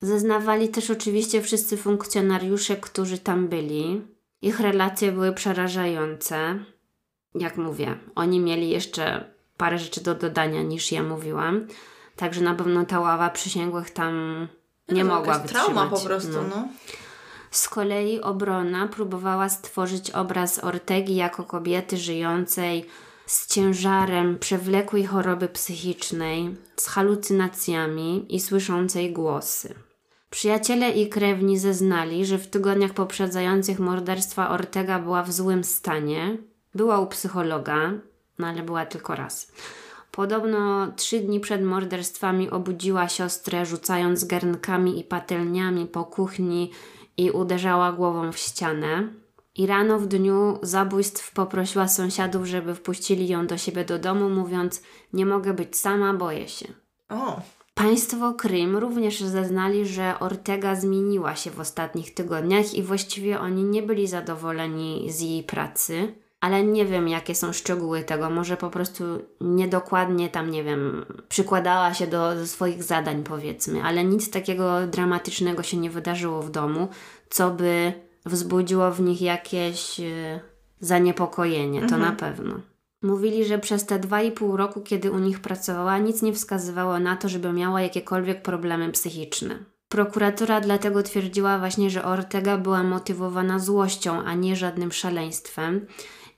[0.00, 4.02] Zeznawali też oczywiście wszyscy funkcjonariusze, którzy tam byli.
[4.42, 6.58] Ich relacje były przerażające.
[7.34, 9.24] Jak mówię, oni mieli jeszcze
[9.56, 11.66] parę rzeczy do dodania niż ja mówiłam.
[12.16, 14.48] Także na pewno ta ława przysięgłych tam
[14.88, 15.64] nie To mogła wytrzymać.
[15.66, 16.42] trauma po prostu, No.
[16.56, 16.68] no.
[17.50, 22.86] Z kolei obrona próbowała stworzyć obraz Ortegi jako kobiety żyjącej
[23.26, 29.74] z ciężarem przewlekłej choroby psychicznej, z halucynacjami i słyszącej głosy.
[30.30, 36.36] Przyjaciele i krewni zeznali, że w tygodniach poprzedzających morderstwa Ortega była w złym stanie.
[36.74, 37.92] Była u psychologa,
[38.38, 39.52] no ale była tylko raz.
[40.12, 46.70] Podobno trzy dni przed morderstwami obudziła siostrę, rzucając garnkami i patelniami po kuchni
[47.16, 49.08] i uderzała głową w ścianę.
[49.56, 54.82] I rano w dniu zabójstw poprosiła sąsiadów, żeby wpuścili ją do siebie do domu, mówiąc:
[55.12, 56.66] Nie mogę być sama, boję się.
[57.08, 57.40] O,
[57.74, 63.82] Państwo Krym również zeznali, że Ortega zmieniła się w ostatnich tygodniach i właściwie oni nie
[63.82, 66.14] byli zadowoleni z jej pracy.
[66.42, 68.30] Ale nie wiem, jakie są szczegóły tego.
[68.30, 69.04] Może po prostu
[69.40, 75.62] niedokładnie tam, nie wiem, przykładała się do, do swoich zadań, powiedzmy, ale nic takiego dramatycznego
[75.62, 76.88] się nie wydarzyło w domu,
[77.30, 77.92] co by
[78.26, 80.40] wzbudziło w nich jakieś e,
[80.80, 82.54] zaniepokojenie, to na pewno.
[83.02, 86.98] Mówili, że przez te dwa i pół roku, kiedy u nich pracowała, nic nie wskazywało
[86.98, 89.58] na to, żeby miała jakiekolwiek problemy psychiczne.
[89.88, 95.86] Prokuratura dlatego twierdziła właśnie, że Ortega była motywowana złością, a nie żadnym szaleństwem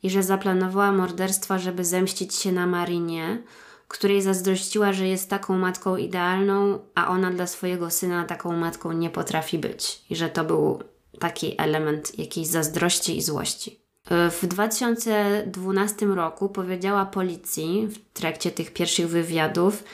[0.05, 3.43] i że zaplanowała morderstwa, żeby zemścić się na Marinie,
[3.89, 9.11] której zazdrościła, że jest taką matką idealną, a ona dla swojego syna taką matką nie
[9.11, 10.05] potrafi być.
[10.11, 10.83] I że to był
[11.19, 13.81] taki element jakiejś zazdrości i złości.
[14.11, 19.85] W 2012 roku powiedziała policji w trakcie tych pierwszych wywiadów,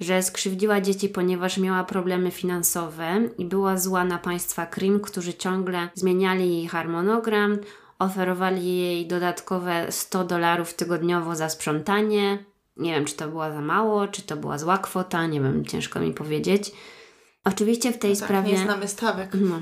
[0.00, 5.88] że skrzywdziła dzieci, ponieważ miała problemy finansowe i była zła na państwa Krim, którzy ciągle
[5.94, 7.58] zmieniali jej harmonogram,
[7.98, 12.44] oferowali jej dodatkowe 100 dolarów tygodniowo za sprzątanie.
[12.76, 16.00] Nie wiem, czy to była za mało, czy to była zła kwota, nie wiem, ciężko
[16.00, 16.72] mi powiedzieć.
[17.44, 18.52] Oczywiście w tej tak, sprawie.
[18.52, 19.30] nie znamy stawek.
[19.40, 19.60] No.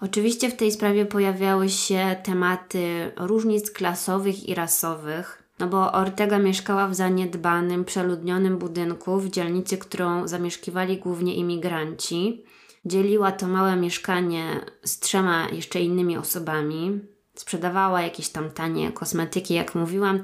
[0.00, 6.88] Oczywiście w tej sprawie pojawiały się tematy różnic klasowych i rasowych, no bo Ortega mieszkała
[6.88, 12.44] w zaniedbanym, przeludnionym budynku w dzielnicy, którą zamieszkiwali głównie imigranci.
[12.84, 17.00] Dzieliła to małe mieszkanie z trzema jeszcze innymi osobami.
[17.36, 20.22] Sprzedawała jakieś tam tanie kosmetyki, jak mówiłam.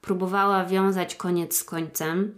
[0.00, 2.34] Próbowała wiązać koniec z końcem.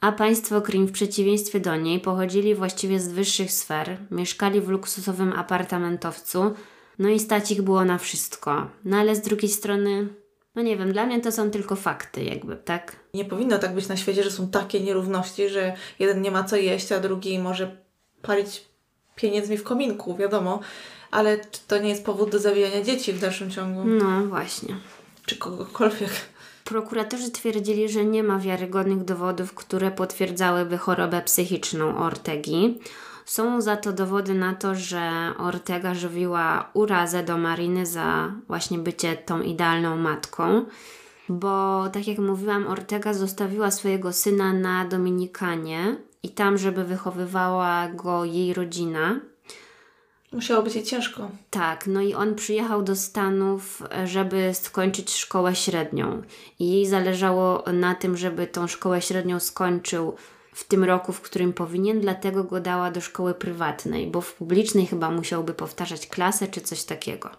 [0.00, 5.32] A państwo Krim w przeciwieństwie do niej pochodzili właściwie z wyższych sfer, mieszkali w luksusowym
[5.32, 6.54] apartamentowcu,
[6.98, 8.66] no i stać ich było na wszystko.
[8.84, 10.08] No ale z drugiej strony,
[10.54, 12.96] no nie wiem, dla mnie to są tylko fakty jakby, tak?
[13.14, 16.56] Nie powinno tak być na świecie, że są takie nierówności, że jeden nie ma co
[16.56, 17.76] jeść, a drugi może
[18.22, 18.64] palić
[19.16, 20.60] pieniędzmi w kominku, wiadomo.
[21.12, 23.84] Ale czy to nie jest powód do zabijania dzieci w dalszym ciągu?
[23.84, 24.74] No właśnie.
[25.26, 26.10] Czy kogokolwiek?
[26.64, 32.78] Prokuratorzy twierdzili, że nie ma wiarygodnych dowodów, które potwierdzałyby chorobę psychiczną Ortegi.
[33.24, 39.16] Są za to dowody na to, że Ortega żywiła urazę do Mariny za właśnie bycie
[39.16, 40.64] tą idealną matką,
[41.28, 48.24] bo tak jak mówiłam, Ortega zostawiła swojego syna na Dominikanie i tam, żeby wychowywała go
[48.24, 49.20] jej rodzina.
[50.32, 51.30] Musiało być jej ciężko.
[51.50, 56.22] Tak, no i on przyjechał do Stanów, żeby skończyć szkołę średnią.
[56.58, 60.14] I jej zależało na tym, żeby tą szkołę średnią skończył
[60.54, 64.86] w tym roku, w którym powinien, dlatego go dała do szkoły prywatnej, bo w publicznej
[64.86, 67.30] chyba musiałby powtarzać klasę czy coś takiego.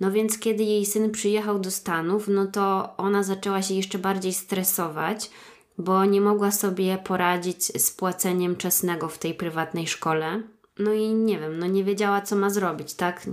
[0.00, 4.32] No więc kiedy jej syn przyjechał do Stanów, no to ona zaczęła się jeszcze bardziej
[4.32, 5.30] stresować,
[5.78, 10.42] bo nie mogła sobie poradzić z płaceniem czesnego w tej prywatnej szkole.
[10.78, 13.26] No i nie wiem, no nie wiedziała, co ma zrobić, tak?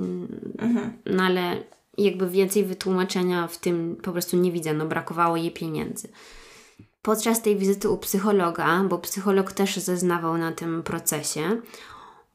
[1.06, 1.64] No ale
[1.98, 6.08] jakby więcej wytłumaczenia w tym po prostu nie widzę, no brakowało jej pieniędzy.
[7.02, 11.62] Podczas tej wizyty u psychologa, bo psycholog też zeznawał na tym procesie,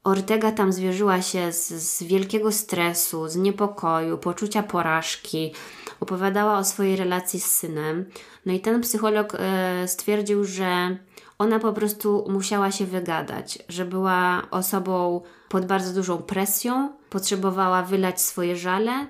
[0.06, 5.54] Ortega tam zwierzyła się z, z wielkiego stresu, z niepokoju, poczucia porażki.
[6.00, 8.04] Opowiadała o swojej relacji z synem.
[8.46, 10.96] No i ten psycholog e, stwierdził, że
[11.38, 18.20] ona po prostu musiała się wygadać, że była osobą pod bardzo dużą presją, potrzebowała wylać
[18.20, 19.06] swoje żale,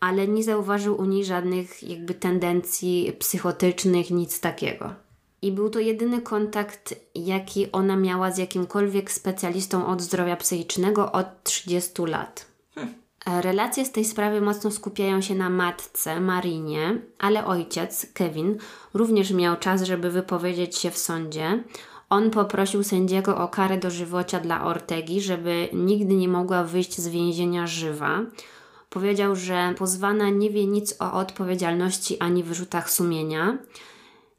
[0.00, 4.94] ale nie zauważył u niej żadnych jakby tendencji psychotycznych, nic takiego.
[5.42, 11.44] I był to jedyny kontakt, jaki ona miała z jakimkolwiek specjalistą od zdrowia psychicznego od
[11.44, 12.49] 30 lat.
[13.26, 18.58] E, Relacje z tej sprawy mocno skupiają się na matce, Marinie, ale ojciec, Kevin,
[18.94, 21.64] również miał czas, żeby wypowiedzieć się w sądzie.
[22.10, 27.66] On poprosił sędziego o karę dożywocia dla Ortegi, żeby nigdy nie mogła wyjść z więzienia
[27.66, 28.20] żywa.
[28.90, 33.58] Powiedział, że pozwana nie wie nic o odpowiedzialności ani wyrzutach sumienia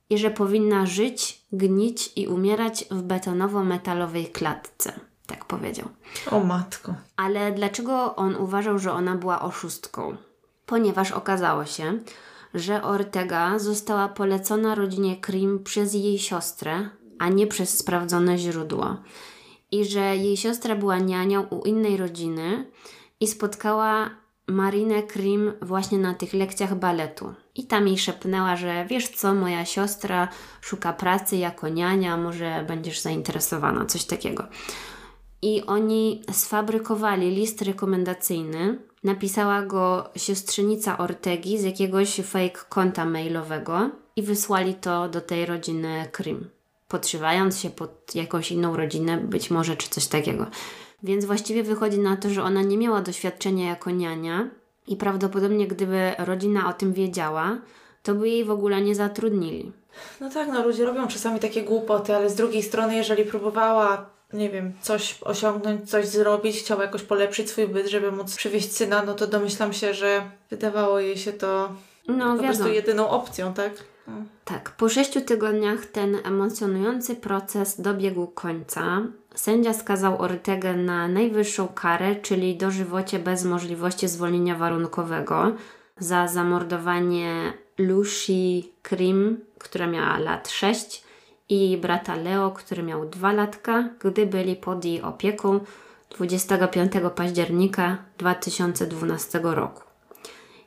[0.10, 5.11] i że powinna żyć, gnić i umierać w betonowo-metalowej klatce.
[5.32, 5.88] Tak powiedział.
[6.32, 6.94] O matko.
[7.18, 10.18] Ale dlaczego on uważał, że ona była oszustką?
[10.66, 12.00] Ponieważ okazało się,
[12.54, 18.98] że Ortega została polecona rodzinie Krim przez jej siostrę, a nie przez sprawdzone źródło.
[19.72, 22.66] I że jej siostra była nianią u innej rodziny
[23.20, 24.10] i spotkała
[24.48, 27.34] Marinę Krim właśnie na tych lekcjach baletu.
[27.56, 30.28] I tam jej szepnęła, że wiesz co, moja siostra
[30.62, 34.48] szuka pracy jako niania, może będziesz zainteresowana, coś takiego.
[35.42, 38.78] I oni sfabrykowali list rekomendacyjny.
[39.04, 46.08] Napisała go siostrzenica Ortegi z jakiegoś fake konta mailowego i wysłali to do tej rodziny
[46.12, 46.50] Krim,
[46.88, 50.46] podszywając się pod jakąś inną rodzinę, być może czy coś takiego.
[51.04, 54.50] Więc właściwie wychodzi na to, że ona nie miała doświadczenia jako niania
[54.88, 57.58] i prawdopodobnie gdyby rodzina o tym wiedziała,
[58.04, 59.72] to by jej w ogóle nie zatrudnili.
[60.22, 64.50] No tak, no ludzie robią czasami takie głupoty, ale z drugiej strony, jeżeli próbowała, nie
[64.50, 69.14] wiem, coś osiągnąć, coś zrobić, chciała jakoś polepszyć swój byt, żeby móc przywieźć syna, no
[69.14, 71.70] to domyślam się, że wydawało jej się to
[72.08, 73.72] No po prostu jedyną opcją, tak?
[74.08, 74.14] No.
[74.46, 79.02] Tak, po sześciu tygodniach ten emocjonujący proces dobiegł końca.
[79.36, 85.52] Sędzia skazał Ortegę na najwyższą karę, czyli dożywocie bez możliwości zwolnienia warunkowego
[85.98, 91.04] za zamordowanie Lucy Krim, która miała lat 6
[91.52, 95.60] i brata Leo, który miał 2 latka, gdy byli pod jej opieką
[96.10, 99.82] 25 października 2012 roku.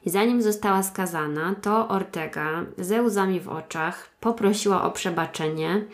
[0.07, 5.85] I zanim została skazana, to Ortega ze łzami w oczach poprosiła o przebaczenie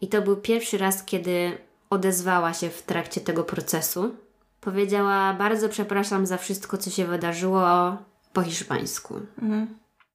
[0.00, 1.58] i to był pierwszy raz, kiedy
[1.90, 4.14] odezwała się w trakcie tego procesu.
[4.60, 7.96] Powiedziała: Bardzo przepraszam za wszystko, co się wydarzyło
[8.32, 9.20] po hiszpańsku.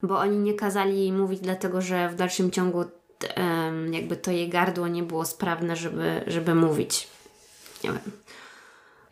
[0.03, 2.85] Bo oni nie kazali jej mówić, dlatego że w dalszym ciągu
[3.91, 7.07] jakby to jej gardło nie było sprawne, żeby, żeby mówić.
[7.83, 8.11] Nie wiem.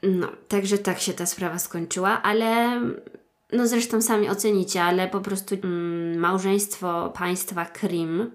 [0.03, 2.81] No, także tak się ta sprawa skończyła, ale
[3.51, 8.31] no zresztą sami ocenicie, ale po prostu mm, małżeństwo państwa Krim.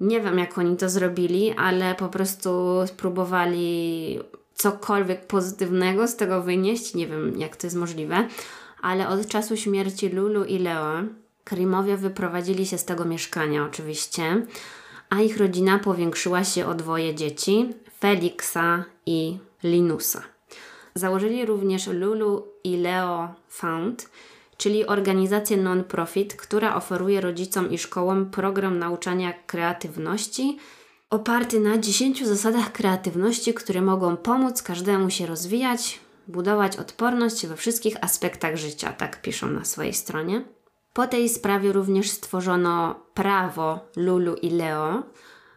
[0.00, 4.18] Nie wiem, jak oni to zrobili, ale po prostu spróbowali
[4.54, 6.94] cokolwiek pozytywnego z tego wynieść.
[6.94, 8.28] Nie wiem, jak to jest możliwe,
[8.82, 11.02] ale od czasu śmierci Lulu i Leo
[11.48, 14.46] Krimowie wyprowadzili się z tego mieszkania, oczywiście,
[15.10, 20.22] a ich rodzina powiększyła się o dwoje dzieci Feliksa i Linusa.
[20.94, 24.10] Założyli również Lulu i Leo Fund,
[24.56, 30.58] czyli organizację non-profit, która oferuje rodzicom i szkołom program nauczania kreatywności
[31.10, 38.04] oparty na 10 zasadach kreatywności, które mogą pomóc każdemu się rozwijać, budować odporność we wszystkich
[38.04, 40.57] aspektach życia, tak piszą na swojej stronie.
[40.98, 45.02] Po tej sprawie również stworzono prawo Lulu i Leo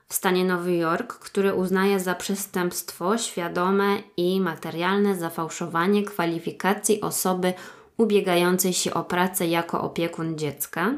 [0.08, 7.54] w stanie Nowy Jork, które uznaje za przestępstwo świadome i materialne zafałszowanie kwalifikacji osoby
[7.98, 10.94] ubiegającej się o pracę jako opiekun dziecka.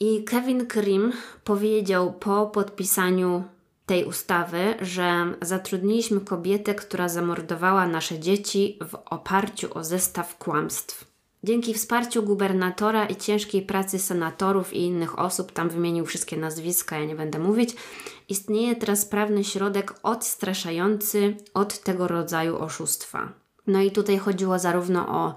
[0.00, 1.12] I Kevin Krim
[1.44, 3.44] powiedział po podpisaniu
[3.86, 11.11] tej ustawy, że zatrudniliśmy kobietę, która zamordowała nasze dzieci w oparciu o zestaw kłamstw.
[11.44, 17.04] Dzięki wsparciu gubernatora i ciężkiej pracy senatorów i innych osób, tam wymienił wszystkie nazwiska, ja
[17.04, 17.76] nie będę mówić,
[18.28, 23.32] istnieje teraz prawny środek odstraszający od tego rodzaju oszustwa.
[23.66, 25.34] No i tutaj chodziło zarówno o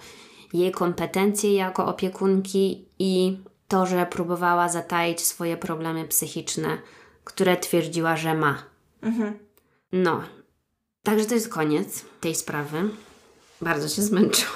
[0.54, 3.38] jej kompetencje jako opiekunki i
[3.68, 6.78] to, że próbowała zataić swoje problemy psychiczne,
[7.24, 8.64] które twierdziła, że ma.
[9.92, 10.24] No,
[11.04, 12.90] także to jest koniec tej sprawy.
[13.62, 14.56] Bardzo się zmęczyłam.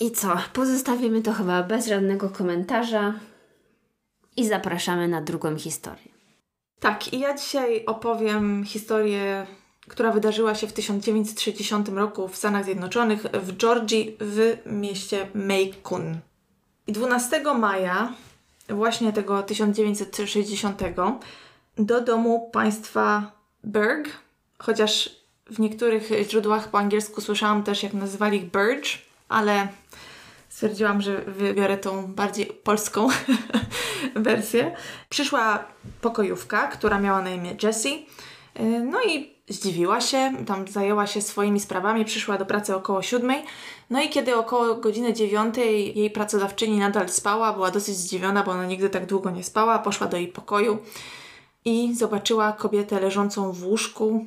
[0.00, 0.36] I co?
[0.52, 3.14] Pozostawimy to chyba bez żadnego komentarza
[4.36, 6.08] i zapraszamy na drugą historię.
[6.80, 9.46] Tak, i ja dzisiaj opowiem historię,
[9.88, 16.18] która wydarzyła się w 1960 roku w Stanach Zjednoczonych, w Georgii, w mieście Macon.
[16.86, 18.12] I 12 maja,
[18.68, 20.82] właśnie tego 1960,
[21.78, 23.32] do domu państwa
[23.64, 24.08] Berg,
[24.58, 25.10] chociaż
[25.46, 29.68] w niektórych źródłach po angielsku słyszałam też, jak nazywali ich Burge, ale
[30.48, 33.08] stwierdziłam, że wybiorę tą bardziej polską
[34.14, 34.76] wersję.
[35.08, 35.64] Przyszła
[36.00, 38.06] pokojówka, która miała na imię Jessie.
[38.60, 43.42] Y, No i zdziwiła się, tam zajęła się swoimi sprawami, przyszła do pracy około siódmej.
[43.90, 48.66] No i kiedy około godziny dziewiątej jej pracodawczyni nadal spała, była dosyć zdziwiona, bo ona
[48.66, 50.78] nigdy tak długo nie spała, poszła do jej pokoju
[51.64, 54.26] i zobaczyła kobietę leżącą w łóżku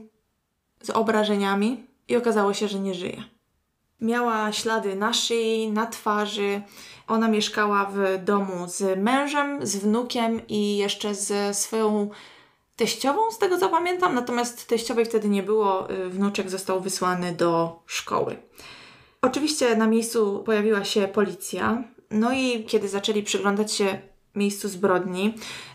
[0.81, 3.23] z obrażeniami i okazało się, że nie żyje.
[4.01, 6.61] Miała ślady na szyi, na twarzy.
[7.07, 12.09] Ona mieszkała w domu z mężem, z wnukiem i jeszcze ze swoją
[12.75, 14.15] teściową, z tego co pamiętam.
[14.15, 18.37] Natomiast teściowej wtedy nie było, wnuczek został wysłany do szkoły.
[19.21, 21.83] Oczywiście na miejscu pojawiła się policja.
[22.11, 24.01] No i kiedy zaczęli przyglądać się
[24.35, 25.33] miejscu zbrodni,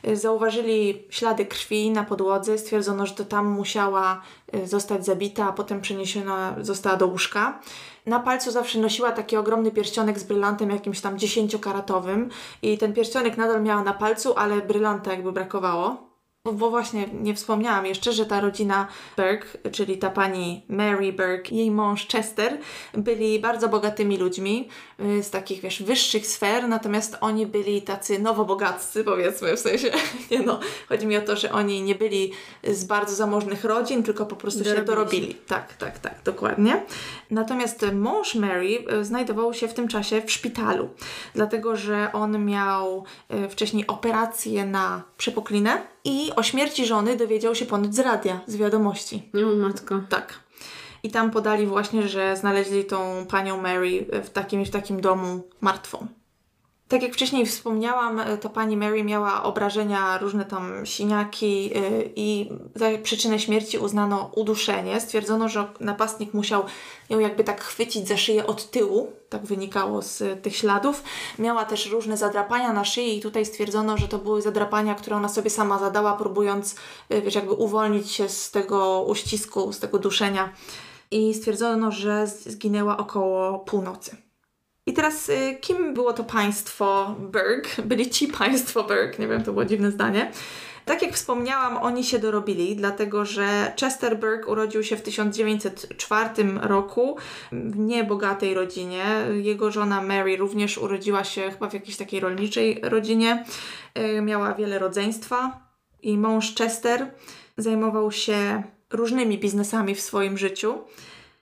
[0.09, 2.59] y, zauważyli ślady krwi na podłodze.
[2.59, 4.23] Stwierdzono, że to tam musiała
[4.55, 7.61] y, zostać zabita, a potem przeniesiona została do łóżka.
[8.07, 12.31] Na palcu zawsze nosiła taki ogromny pierścionek z brylantem jakimś tam dziesięciokaratowym
[12.63, 16.07] i ten pierścionek nadal miała na palcu, ale brylanta jakby brakowało.
[16.53, 18.87] Bo, właśnie nie wspomniałam jeszcze, że ta rodzina
[19.17, 22.59] Burke, czyli ta pani Mary Burke i jej mąż Chester,
[22.95, 24.69] byli bardzo bogatymi ludźmi
[24.99, 29.91] z takich, wiesz, wyższych sfer, natomiast oni byli tacy nowobogaccy, powiedzmy, w sensie,
[30.31, 32.33] nie no, chodzi mi o to, że oni nie byli
[32.65, 34.95] z bardzo zamożnych rodzin, tylko po prostu się Dorobili się.
[34.97, 35.35] dorobili.
[35.35, 36.83] Tak, tak, tak, dokładnie.
[37.31, 40.89] Natomiast mąż Mary y, znajdował się w tym czasie w szpitalu,
[41.35, 43.05] dlatego że on miał
[43.45, 48.57] y, wcześniej operację na przepuklinę i o śmierci żony dowiedział się ponoć z radia, z
[48.57, 49.23] wiadomości.
[49.35, 50.01] Nie matko.
[50.09, 50.46] Tak.
[51.07, 56.07] I tam podali właśnie, że znaleźli tą panią Mary w takim, w takim domu martwą.
[56.89, 62.51] Tak jak wcześniej wspomniałam, e, to pani Mary miała obrażenia, różne tam siniaki yy, i
[62.75, 65.01] za przyczynę śmierci uznano uduszenie.
[65.01, 66.65] Stwierdzono, że napastnik musiał
[67.11, 71.03] ją jakby tak chwycić za szyję od tyłu, tak wynikało z tych śladów.
[71.39, 75.29] Miała też różne zadrapania na szyi i tutaj stwierdzono, że to były zadrapania, które ona
[75.29, 76.77] sobie sama zadała, próbując,
[77.11, 80.53] wiesz, jakby uwolnić się z tego uścisku, z tego duszenia.
[81.11, 84.17] I stwierdzono, że zginęła około północy.
[84.87, 87.69] I teraz, y, kim było to państwo Burke?
[87.85, 90.33] Byli ci państwo Burke, nie wiem, to było dziwne zdanie.
[90.85, 96.31] Tak jak wspomniałam, oni się dorobili, dlatego że Chester Burke urodził się w 1904
[96.61, 97.17] roku
[97.53, 99.05] w niebogatej rodzinie.
[99.43, 103.45] Jego żona Mary również urodziła się chyba w jakiejś takiej rolniczej rodzinie.
[103.99, 105.61] Y, Miała wiele rodzeństwa
[106.03, 107.11] i mąż Chester
[107.57, 108.63] zajmował się
[108.93, 110.79] różnymi biznesami w swoim życiu.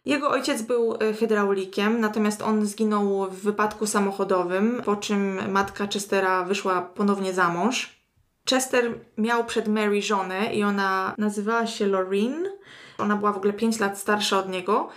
[0.04, 6.44] Jego ojciec był e, hydraulikiem, natomiast on zginął w wypadku samochodowym, po czym matka Chestera
[6.44, 8.04] wyszła ponownie za mąż.
[8.50, 12.50] Chester miał przed Mary żonę i ona nazywała się Lorraine.
[12.98, 14.88] Ona była w ogóle 5 lat starsza od niego.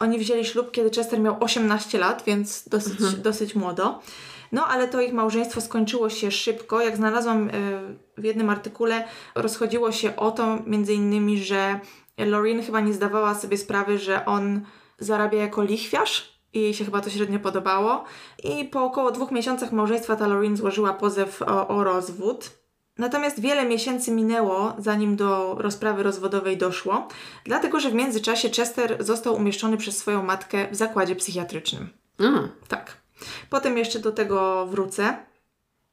[0.00, 4.00] Oni wzięli ślub, kiedy Chester miał 18 lat, więc dosyć, dosyć młodo.
[4.52, 6.80] No, ale to ich małżeństwo skończyło się szybko.
[6.80, 7.52] Jak znalazłam e,
[8.18, 11.80] w jednym artykule, rozchodziło się o to między innymi, że
[12.18, 14.60] Lorraine chyba nie zdawała sobie sprawy, że on
[14.98, 18.04] zarabia jako lichwiarz i jej się chyba to średnio podobało.
[18.44, 22.50] I po około dwóch miesiącach małżeństwa ta Lorraine złożyła pozew o, o rozwód.
[22.98, 27.08] Natomiast wiele miesięcy minęło, zanim do rozprawy rozwodowej doszło,
[27.44, 31.88] dlatego że w międzyczasie Chester został umieszczony przez swoją matkę w zakładzie psychiatrycznym.
[32.18, 33.01] A, Tak.
[33.50, 35.16] Potem jeszcze do tego wrócę.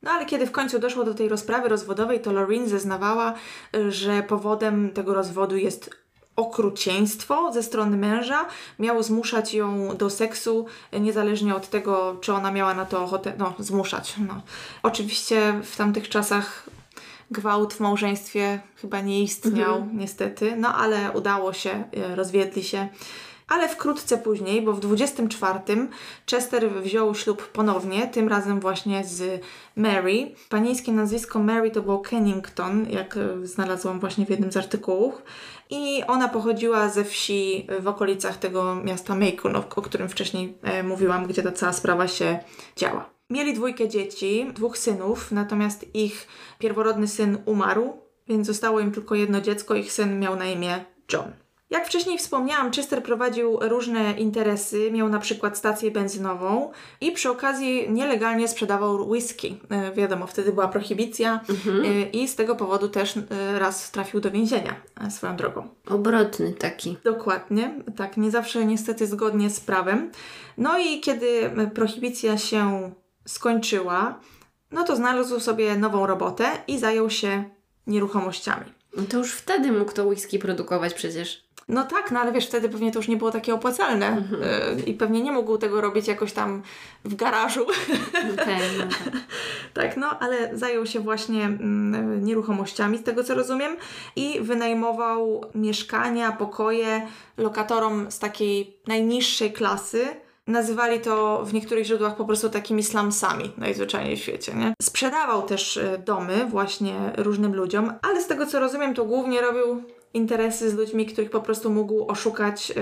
[0.01, 3.33] No ale kiedy w końcu doszło do tej rozprawy rozwodowej, to Lorraine zeznawała,
[3.75, 5.89] y, że powodem tego rozwodu jest
[6.35, 8.45] okrucieństwo ze strony męża.
[8.79, 13.33] Miał zmuszać ją do seksu, y, niezależnie od tego, czy ona miała na to ochotę.
[13.37, 14.15] No, zmuszać.
[14.27, 14.41] No.
[14.83, 16.69] Oczywiście w tamtych czasach
[17.31, 20.55] gwałt w małżeństwie chyba nie istniał, niestety.
[20.55, 22.87] No ale udało się, y, rozwiedli się.
[23.49, 25.59] Ale wkrótce później, bo w 24
[26.31, 29.41] Chester wziął ślub ponownie, tym razem właśnie z
[29.75, 30.31] Mary.
[30.49, 35.23] Panieńskie nazwisko Mary to było Kennington, jak e, znalazłam właśnie w jednym z artykułów.
[35.69, 41.27] I ona pochodziła ze wsi w okolicach tego miasta Macon, o, którym wcześniej e, mówiłam,
[41.27, 42.39] gdzie ta cała sprawa się
[42.75, 43.09] działa.
[43.29, 46.27] Mieli dwójkę dzieci, dwóch synów, natomiast ich
[46.59, 47.97] pierworodny syn umarł,
[48.27, 49.75] więc zostało im tylko jedno dziecko.
[49.75, 51.48] Ich syn miał na imię John.
[51.69, 57.89] Jak wcześniej wspomniałam, Chester prowadził różne interesy, miał na przykład stację benzynową i przy okazji
[57.89, 59.59] nielegalnie sprzedawał whisky.
[59.69, 61.39] E, wiadomo, wtedy była prohibicja
[61.83, 64.75] e, i z tego powodu też e, raz trafił do więzienia
[65.09, 65.67] swoją drogą.
[65.89, 66.97] obrotny taki.
[67.03, 70.11] Dokładnie, tak, nie zawsze niestety zgodnie z prawem.
[70.57, 72.91] No i kiedy prohibicja się
[73.27, 74.19] skończyła,
[74.71, 77.43] no to znalazł sobie nową robotę i zajął się
[77.87, 78.65] nieruchomościami.
[78.97, 81.48] No to już wtedy mógł to whisky produkować przecież.
[81.69, 84.43] No tak, no ale wiesz, wtedy pewnie to już nie było takie opłacalne Mhm.
[84.79, 86.61] y, i pewnie nie mógł tego robić jakoś tam
[87.05, 87.63] w garażu.
[88.33, 89.11] Okej, no tak.
[89.73, 93.75] tak, no ale zajął się właśnie mm, nieruchomościami, z tego co rozumiem,
[94.15, 97.07] i wynajmował mieszkania, pokoje
[97.37, 100.07] lokatorom z takiej najniższej klasy.
[100.47, 104.73] Nazywali to w niektórych źródłach po prostu takimi slumsami najzwyczajniej w świecie, nie?
[104.81, 109.83] Sprzedawał też y, domy właśnie różnym ludziom, ale z tego co rozumiem, to głównie robił
[110.13, 112.75] interesy z ludźmi, których po prostu mógł oszukać y,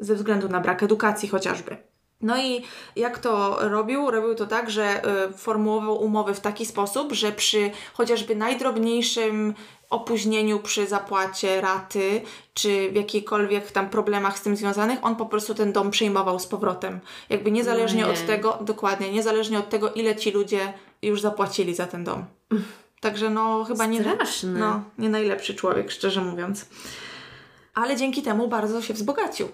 [0.00, 1.76] ze względu na brak edukacji chociażby.
[2.20, 2.62] No i
[2.96, 4.10] jak to robił?
[4.10, 9.54] Robił to tak, że y, formułował umowy w taki sposób, że przy chociażby najdrobniejszym
[9.90, 12.20] opóźnieniu przy zapłacie raty,
[12.54, 16.46] czy w jakichkolwiek tam problemach z tym związanych, on po prostu ten dom przyjmował z
[16.46, 17.00] powrotem.
[17.30, 18.20] Jakby niezależnie Ojej.
[18.20, 22.24] od tego, dokładnie, niezależnie od tego, ile ci ludzie już zapłacili za ten dom.
[23.04, 24.04] Także no chyba nie,
[24.44, 26.66] no, nie najlepszy człowiek, szczerze mówiąc.
[27.74, 29.48] Ale dzięki temu bardzo się wzbogacił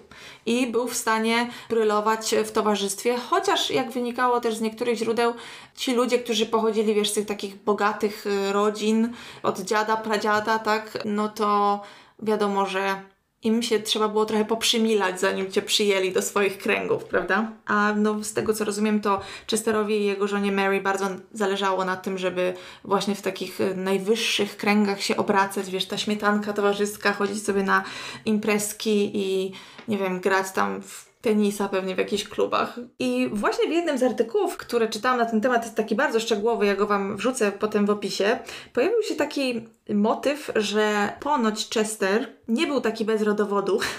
[0.45, 5.33] i był w stanie brylować w towarzystwie, chociaż jak wynikało też z niektórych źródeł,
[5.75, 10.97] ci ludzie, którzy pochodzili, wiesz, z tych takich bogatych y, rodzin, od dziada, pradziada, tak,
[11.05, 11.81] no to
[12.19, 13.01] wiadomo, że
[13.43, 17.51] im się trzeba było trochę poprzymilać, zanim cię przyjęli do swoich kręgów, prawda?
[17.65, 19.21] A no, z tego co rozumiem, to
[19.51, 24.57] Chesterowi i jego żonie Mary bardzo zależało na tym, żeby właśnie w takich y, najwyższych
[24.57, 27.83] kręgach się obracać, wiesz, ta śmietanka towarzyska, chodzić sobie na
[28.25, 29.51] imprezki i
[29.87, 32.79] nie wiem, grać tam w tenisa pewnie w jakichś klubach.
[32.99, 36.65] I właśnie w jednym z artykułów, które czytałam na ten temat, jest taki bardzo szczegółowy,
[36.65, 38.39] ja go Wam wrzucę potem w opisie,
[38.73, 43.79] pojawił się taki motyw, że ponoć Chester nie był taki bez rodowodu.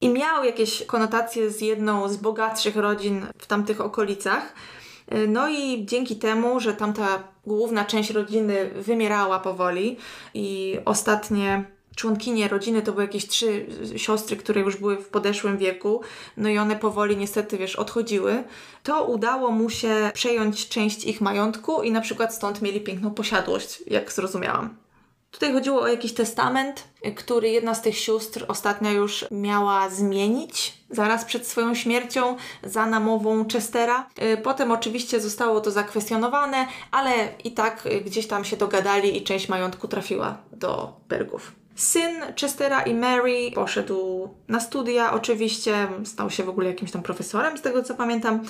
[0.00, 4.54] I miał jakieś konotacje z jedną z bogatszych rodzin w tamtych okolicach.
[5.28, 9.96] No i dzięki temu, że tamta główna część rodziny wymierała powoli
[10.34, 11.64] i ostatnie
[11.98, 16.00] członkinie rodziny to były jakieś trzy siostry, które już były w podeszłym wieku,
[16.36, 18.44] no i one powoli niestety, wiesz, odchodziły,
[18.82, 23.82] to udało mu się przejąć część ich majątku i na przykład stąd mieli piękną posiadłość,
[23.86, 24.76] jak zrozumiałam.
[25.30, 26.84] Tutaj chodziło o jakiś testament,
[27.16, 33.48] który jedna z tych sióstr ostatnio już miała zmienić zaraz przed swoją śmiercią za namową
[33.52, 34.08] Chestera.
[34.22, 37.10] Y, Potem oczywiście zostało to zakwestionowane, ale
[37.44, 41.52] i tak gdzieś tam się dogadali i część majątku trafiła do Bergów.
[41.78, 47.58] Syn Chestera i Mary poszedł na studia, oczywiście, stał się w ogóle jakimś tam profesorem,
[47.58, 48.40] z tego co pamiętam.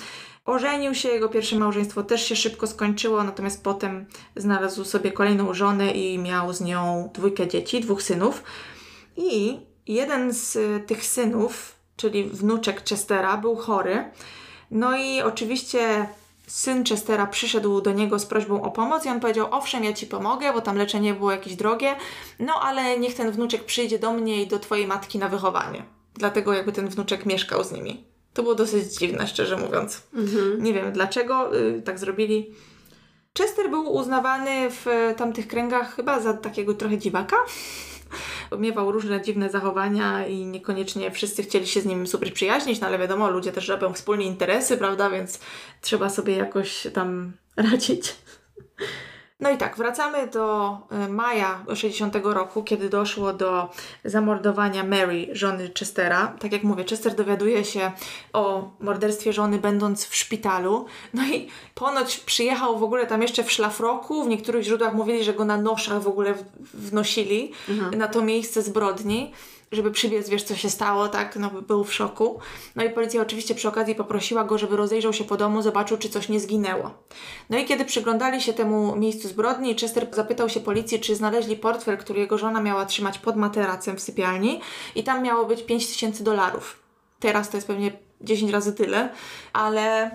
[0.45, 4.05] Ożenił się, jego pierwsze małżeństwo też się szybko skończyło, natomiast potem
[4.35, 8.43] znalazł sobie kolejną żonę i miał z nią dwójkę dzieci, dwóch synów.
[9.17, 10.57] I jeden z
[10.87, 14.11] tych synów, czyli wnuczek Chestera, był chory.
[14.71, 16.07] No i oczywiście
[16.49, 20.07] syn Chestera przyszedł do niego z prośbą o pomoc i on powiedział, owszem, ja Ci
[20.07, 21.95] pomogę, bo tam leczenie było jakieś drogie,
[22.39, 25.83] no ale niech ten wnuczek przyjdzie do mnie i do Twojej matki na wychowanie.
[26.13, 28.03] Dlatego jakby ten wnuczek mieszkał z nimi.
[28.33, 30.01] To było dosyć dziwne, szczerze mówiąc.
[30.59, 32.53] Nie wiem dlaczego y, tak zrobili.
[33.37, 37.37] Chester był uznawany w tamtych kręgach chyba za takiego trochę dziwaka.
[38.57, 42.97] Miewał różne dziwne zachowania i niekoniecznie wszyscy chcieli się z nim super przyjaźnić, no ale
[42.97, 45.39] wiadomo, ludzie też robią wspólnie interesy, prawda, więc
[45.81, 48.15] trzeba sobie jakoś tam radzić.
[49.39, 53.69] No i tak, wracamy do y, maja 60 roku, kiedy doszło do
[54.05, 56.35] zamordowania Mary, żony Chestera.
[56.39, 57.91] Tak jak mówię, Chester dowiaduje się
[58.33, 60.85] o morderstwie żony będąc w szpitalu.
[61.13, 64.23] No i ponoć przyjechał w ogóle tam jeszcze w szlafroku.
[64.23, 66.33] W niektórych źródłach mówili, że go na noszach w ogóle
[66.73, 67.51] wnosili
[67.97, 69.33] na to miejsce zbrodni
[69.71, 72.39] żeby przybiec, wiesz, co się stało, tak, no był w szoku.
[72.75, 76.09] No i policja oczywiście przy okazji poprosiła go, żeby rozejrzał się po domu, zobaczył, czy
[76.09, 76.91] coś nie zginęło.
[77.49, 81.97] No i kiedy przyglądali się temu miejscu zbrodni, Chester zapytał się policji, czy znaleźli portfel,
[81.97, 84.61] który jego żona miała trzymać pod materacem w sypialni
[84.95, 86.79] i tam miało być 5 tysięcy dolarów.
[87.19, 87.91] Teraz to jest pewnie
[88.21, 89.09] 10 razy tyle,
[89.53, 90.11] ale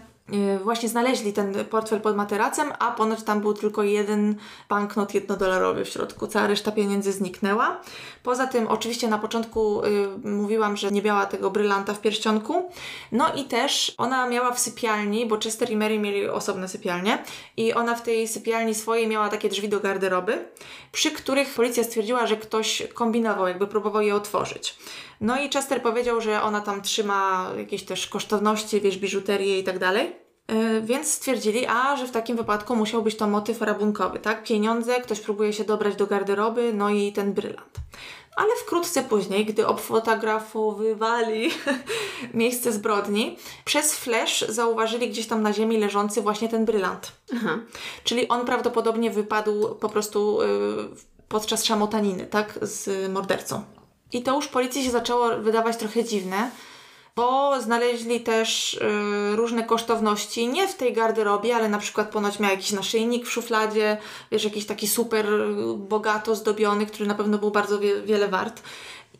[0.64, 4.36] właśnie znaleźli ten portfel pod materacem, a ponoć tam był tylko jeden
[4.68, 6.26] banknot jednodolarowy w środku.
[6.26, 7.80] Cała reszta pieniędzy zniknęła.
[8.22, 9.82] Poza tym oczywiście na początku
[10.24, 12.70] yy, mówiłam, że nie miała tego brylanta w pierścionku.
[13.12, 17.18] No i też ona miała w sypialni, bo Chester i Mary mieli osobne sypialnie
[17.56, 20.48] i ona w tej sypialni swojej miała takie drzwi do garderoby,
[20.92, 24.76] przy których policja stwierdziła, że ktoś kombinował, jakby próbował je otworzyć.
[25.20, 29.78] No i Chester powiedział, że ona tam trzyma jakieś też kosztowności, wiesz, biżuterię i tak
[29.78, 30.16] dalej.
[30.48, 34.44] Yy, Więc stwierdzili, a że w takim wypadku musiał być to motyw rabunkowy, tak?
[34.44, 37.78] Pieniądze, ktoś próbuje się dobrać do garderoby, no i ten brylant.
[38.36, 41.50] Ale wkrótce później, gdy obfotografowywali
[42.34, 47.12] miejsce zbrodni, przez flash zauważyli gdzieś tam na ziemi leżący właśnie ten brylant.
[47.36, 47.58] Aha.
[48.04, 50.88] Czyli on prawdopodobnie wypadł po prostu yy,
[51.28, 52.58] podczas szamotaniny, tak?
[52.62, 53.64] Z mordercą.
[54.14, 56.50] I to już policji się zaczęło wydawać trochę dziwne,
[57.16, 62.50] bo znaleźli też y, różne kosztowności, nie w tej garderobie, ale na przykład ponoć miał
[62.50, 63.96] jakiś naszyjnik w szufladzie,
[64.32, 68.62] wiesz, jakiś taki super y, bogato zdobiony, który na pewno był bardzo wie, wiele wart.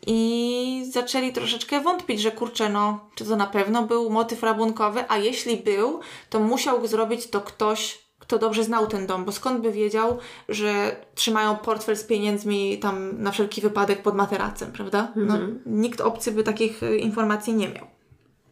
[0.07, 5.17] I zaczęli troszeczkę wątpić, że kurczę, no, czy to na pewno był motyw rabunkowy, a
[5.17, 9.71] jeśli był, to musiał zrobić to ktoś, kto dobrze znał ten dom, bo skąd by
[9.71, 10.17] wiedział,
[10.49, 15.11] że trzymają portfel z pieniędzmi tam na wszelki wypadek pod materacem, prawda?
[15.15, 17.85] No, nikt obcy by takich y, informacji nie miał.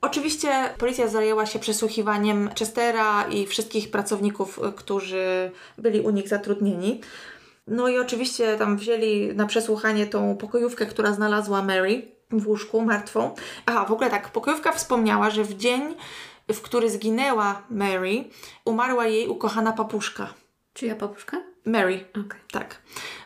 [0.01, 7.01] Oczywiście policja zajęła się przesłuchiwaniem Chestera i wszystkich pracowników, y, którzy byli u nich zatrudnieni.
[7.67, 12.01] No i oczywiście tam wzięli na przesłuchanie tą pokojówkę, która znalazła Mary
[12.31, 13.35] w łóżku martwą.
[13.65, 15.81] Aha, w ogóle tak, pokojówka wspomniała, że w dzień,
[16.51, 18.23] w który zginęła Mary,
[18.65, 20.33] umarła jej ukochana papuszka.
[20.73, 21.53] Czyja papuszka?
[21.65, 22.05] Mary.
[22.11, 22.39] Okej.
[22.51, 22.81] Tak.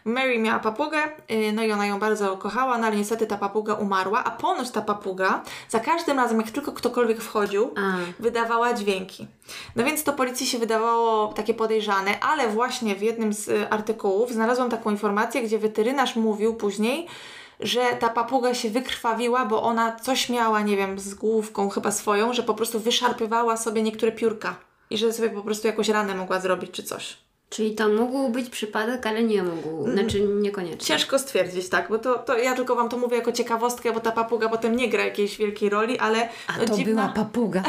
[0.05, 0.97] Mary miała papugę,
[1.29, 4.71] yy, no i ona ją bardzo kochała, no ale niestety ta papuga umarła, a ponoć
[4.71, 7.81] ta papuga za każdym razem, jak tylko ktokolwiek wchodził, A.
[8.19, 9.27] wydawała dźwięki.
[9.75, 14.31] No więc to policji się wydawało takie podejrzane, ale właśnie w jednym z y, artykułów
[14.31, 17.07] znalazłam taką informację, gdzie weterynarz mówił później,
[17.59, 22.33] że ta papuga się wykrwawiła, bo ona coś miała, nie wiem, z główką chyba swoją,
[22.33, 24.55] że po prostu wyszarpywała sobie niektóre piórka
[24.89, 27.17] i że sobie po prostu jakąś ranę mogła zrobić czy coś.
[27.49, 29.91] Czyli to mógł być przypadek, ale nie mógł.
[29.91, 30.85] Znaczy niekoniecznie.
[30.85, 34.11] Ciężko stwierdzić, tak, bo to, to ja tylko Wam to mówię jako ciekawostkę, bo ta
[34.11, 37.01] papuga potem nie gra jakiejś wielkiej roli, ale A no, to dziwna...
[37.01, 37.63] była papuga.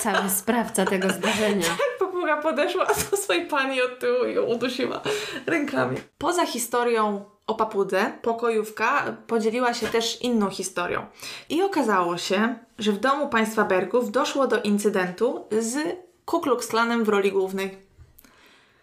[0.00, 1.66] Cały sprawca tego zdarzenia.
[1.98, 5.00] papuga podeszła do swojej pani od tyłu i ją udusiła
[5.46, 5.96] rękami.
[6.18, 11.06] Poza historią o papudze, pokojówka podzieliła się też inną historią.
[11.48, 15.76] I okazało się, że w domu państwa Bergów doszło do incydentu z
[16.24, 17.92] Ku Klux Klanem w roli głównej.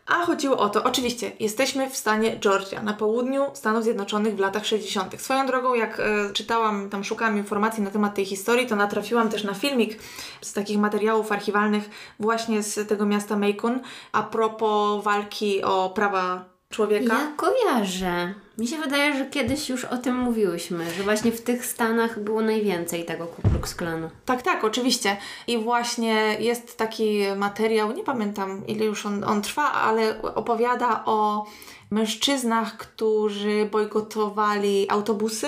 [0.09, 4.65] A chodziło o to, oczywiście, jesteśmy w stanie Georgia, na południu Stanów Zjednoczonych w latach
[4.65, 5.21] 60.
[5.21, 9.43] Swoją drogą, jak e, czytałam, tam szukałam informacji na temat tej historii, to natrafiłam też
[9.43, 9.99] na filmik
[10.41, 11.89] z takich materiałów archiwalnych
[12.19, 13.79] właśnie z tego miasta Macon
[14.11, 17.13] a propos walki o prawa człowieka.
[17.13, 18.33] Ja kojarzę.
[18.57, 22.41] Mi się wydaje, że kiedyś już o tym mówiłyśmy, że właśnie w tych Stanach było
[22.41, 24.09] najwięcej tego Ku Klux Klanu.
[24.25, 25.17] Tak, tak, oczywiście.
[25.47, 31.45] I właśnie jest taki materiał, nie pamiętam ile już on, on trwa, ale opowiada o
[31.91, 35.47] mężczyznach, którzy bojkotowali autobusy.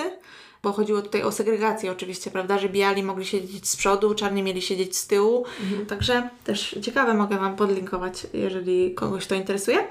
[0.62, 4.62] Bo chodziło tutaj o segregację oczywiście, prawda, że biali mogli siedzieć z przodu, czarni mieli
[4.62, 5.44] siedzieć z tyłu.
[5.88, 9.88] Także też ciekawe mogę Wam podlinkować, jeżeli kogoś to interesuje.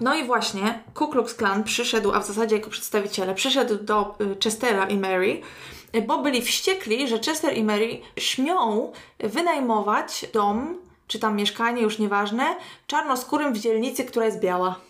[0.00, 4.36] No i właśnie Ku Klux Klan przyszedł, a w zasadzie jako przedstawiciele, przyszedł do y,
[4.44, 5.40] Chestera i Mary,
[5.94, 11.98] y, bo byli wściekli, że Chester i Mary śmią wynajmować dom, czy tam mieszkanie, już
[11.98, 14.89] nieważne, czarnoskórym w dzielnicy, która jest biała.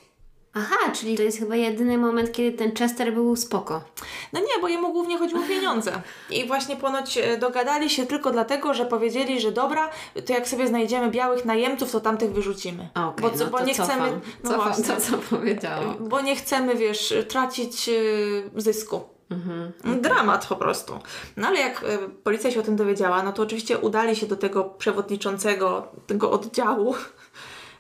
[0.55, 3.85] Aha, czyli to jest chyba jedyny moment, kiedy ten Chester był spoko.
[4.33, 6.03] No nie, bo jemu głównie chodziło o pieniądze.
[6.31, 9.91] I właśnie ponoć e, dogadali się tylko dlatego, że powiedzieli, że dobra,
[10.27, 12.89] to jak sobie znajdziemy białych najemców, to tamtych wyrzucimy.
[12.95, 14.01] Okej, bo, co- no bo to nie cofam.
[14.01, 14.21] chcemy.
[14.45, 14.95] No cofam właśnie.
[14.95, 15.97] to, co powiedziałam.
[16.09, 19.01] Bo nie chcemy, wiesz, tracić y, zysku.
[19.31, 19.73] Mhm.
[20.01, 20.99] Dramat po prostu.
[21.37, 21.85] No ale jak
[22.25, 26.95] policja się o tym dowiedziała, no to oczywiście udali się do tego przewodniczącego tego oddziału,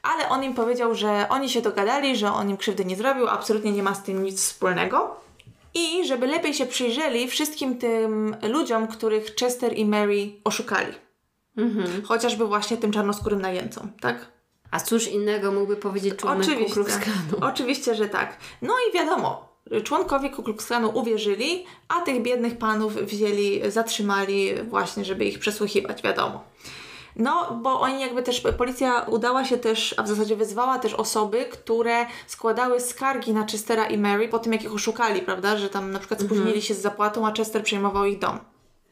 [0.03, 3.72] ale on im powiedział, że oni się dogadali, że on im krzywdy nie zrobił, absolutnie
[3.72, 5.16] nie ma z tym nic wspólnego.
[5.74, 10.92] I żeby lepiej się przyjrzeli wszystkim tym ludziom, których Chester i Mary oszukali.
[11.57, 12.03] Mhm.
[12.03, 14.28] Chociażby właśnie tym czarnoskórym najemcom, tak?
[14.70, 16.74] A cóż innego mógłby powiedzieć członek Ku Oczywiście.
[16.74, 17.53] Klux Klanu?
[17.53, 18.36] Oczywiście, że tak.
[18.62, 19.48] No i wiadomo,
[19.84, 26.03] członkowie Ku Klux Klanu uwierzyli, a tych biednych panów wzięli, zatrzymali właśnie, żeby ich przesłuchiwać,
[26.03, 26.44] wiadomo.
[27.17, 31.45] No, bo oni jakby też, policja udała się też, a w zasadzie wezwała też osoby,
[31.45, 35.91] które składały skargi na Chestera i Mary po tym, jak ich oszukali, prawda, że tam
[35.91, 38.39] na przykład spóźnili się z zapłatą, a Chester przejmował ich dom.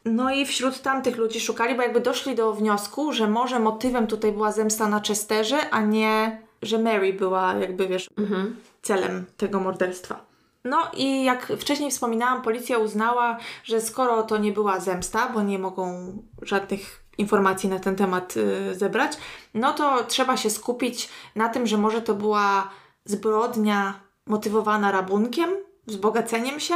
[0.04, 4.32] No i wśród tamtych ludzi szukali, bo jakby doszli do wniosku, że może motywem tutaj
[4.32, 8.56] była zemsta na Chesterze, a nie, że Mary była jakby, wiesz, Mhm.
[8.82, 10.20] celem tego morderstwa.
[10.64, 15.58] No i jak wcześniej wspominałam, policja uznała, że skoro to nie była zemsta, bo nie
[15.58, 16.12] mogą
[16.42, 19.12] żadnych informacji na ten temat y, zebrać,
[19.54, 22.70] no to trzeba się skupić na tym, że może to była
[23.04, 25.50] zbrodnia motywowana rabunkiem,
[25.86, 26.74] wzbogaceniem się,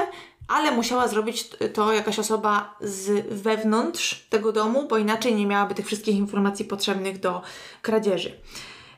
[0.49, 5.87] ale musiała zrobić to jakaś osoba z wewnątrz tego domu, bo inaczej nie miałaby tych
[5.87, 7.43] wszystkich informacji potrzebnych do
[7.83, 8.41] kradzieży.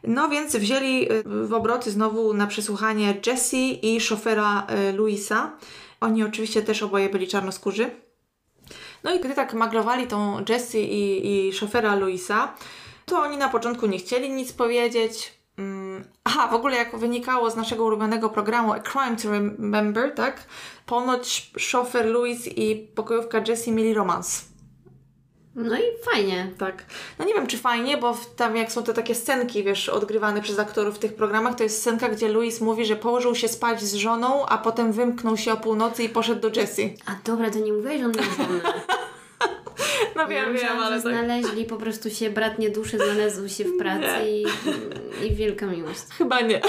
[0.07, 5.53] No więc wzięli y, w obroty znowu na przesłuchanie Jessie i szofera y, Luisa.
[6.01, 7.91] Oni oczywiście też oboje byli czarnoskórzy.
[9.05, 12.55] No i gdy tak maglowali tą Jessie i, i szofera Luisa,
[13.05, 17.57] to oni na początku nie chcieli nic powiedzieć, mm, aha, w ogóle jak wynikało z
[17.57, 20.47] naszego ulubionego programu A Crime to Remember, tak?
[20.87, 24.54] Ponoć szofer Louis i pokojówka Jessie mieli romans.
[25.57, 25.83] No i
[26.13, 26.51] fajnie.
[26.59, 26.85] Tak.
[27.19, 30.59] No nie wiem, czy fajnie, bo tam jak są te takie scenki, wiesz, odgrywane przez
[30.59, 33.95] aktorów w tych programach, to jest scenka, gdzie Louis mówi, że położył się spać z
[33.95, 36.97] żoną, a potem wymknął się o północy i poszedł do Jessie.
[37.07, 38.61] A dobra, to nie mówiłeś, że on miał żonę.
[40.17, 41.13] No wiem, wiem, myślałam, ale tak.
[41.13, 44.31] znaleźli po prostu się bratnie dusze, znalazły się w pracy Nie.
[44.31, 44.47] i,
[45.27, 46.01] i wielka miłość.
[46.19, 46.61] Chyba nie.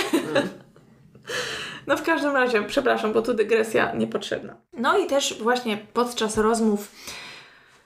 [1.87, 4.55] No w każdym razie, przepraszam, bo tu dygresja niepotrzebna.
[4.73, 6.91] No i też właśnie podczas rozmów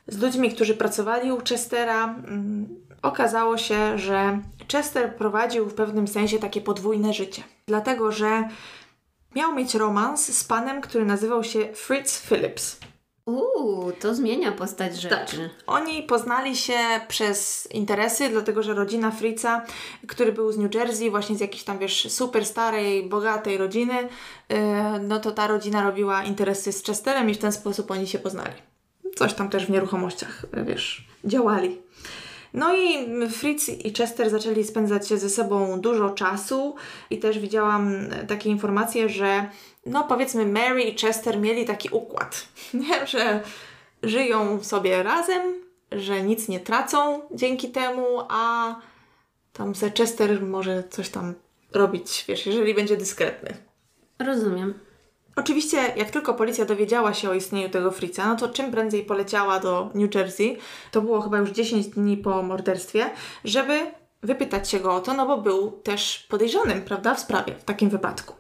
[0.10, 2.68] z ludźmi, którzy pracowali u Chestera, mm,
[3.02, 4.40] okazało się, że
[4.72, 7.44] Chester prowadził w pewnym sensie takie podwójne życie.
[7.68, 8.50] Dlatego, że
[9.36, 12.80] miał mieć romans z panem, który nazywał się Fritz Phillips.
[13.26, 15.50] Uuu, to zmienia postać rzeczy.
[15.68, 19.66] Oni poznali się przez interesy, dlatego że rodzina Fritza,
[20.08, 23.94] który był z New Jersey, właśnie z jakiejś tam, wiesz, super starej, bogatej rodziny,
[24.50, 24.58] yy,
[25.02, 28.54] no to ta rodzina robiła interesy z Chesterem i w ten sposób oni się poznali.
[29.16, 31.82] Coś tam też w nieruchomościach, wiesz, działali.
[32.54, 36.76] No i Fritz i Chester zaczęli spędzać ze sobą dużo czasu
[37.10, 39.50] i też widziałam e, takie informacje, że
[39.86, 43.08] no powiedzmy Mary i Chester mieli taki układ, nie?
[43.08, 43.42] że
[44.04, 45.42] żyją sobie razem,
[45.92, 48.76] że nic nie tracą dzięki temu, a
[49.54, 51.34] tam se Chester może coś tam
[51.72, 53.58] robić, wiesz, jeżeli będzie dyskretny.
[54.20, 54.74] Rozumiem.
[55.40, 59.60] Oczywiście, jak tylko policja dowiedziała się o istnieniu tego Fritza, no to czym prędzej poleciała
[59.60, 60.58] do New Jersey,
[60.92, 63.10] to było chyba już 10 dni po morderstwie,
[63.44, 63.92] żeby
[64.24, 67.90] wypytać się go o to, no bo był też podejrzanym, prawda, w sprawie, w takim
[67.90, 68.36] wypadku.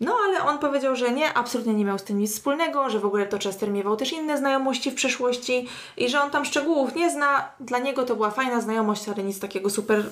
[0.00, 3.06] No ale on powiedział, że nie, absolutnie nie miał z tym nic wspólnego, że w
[3.06, 7.10] ogóle to Chester miewał też inne znajomości w przeszłości i że on tam szczegółów nie
[7.10, 7.50] zna.
[7.60, 10.04] Dla niego to była fajna znajomość, ale nic takiego super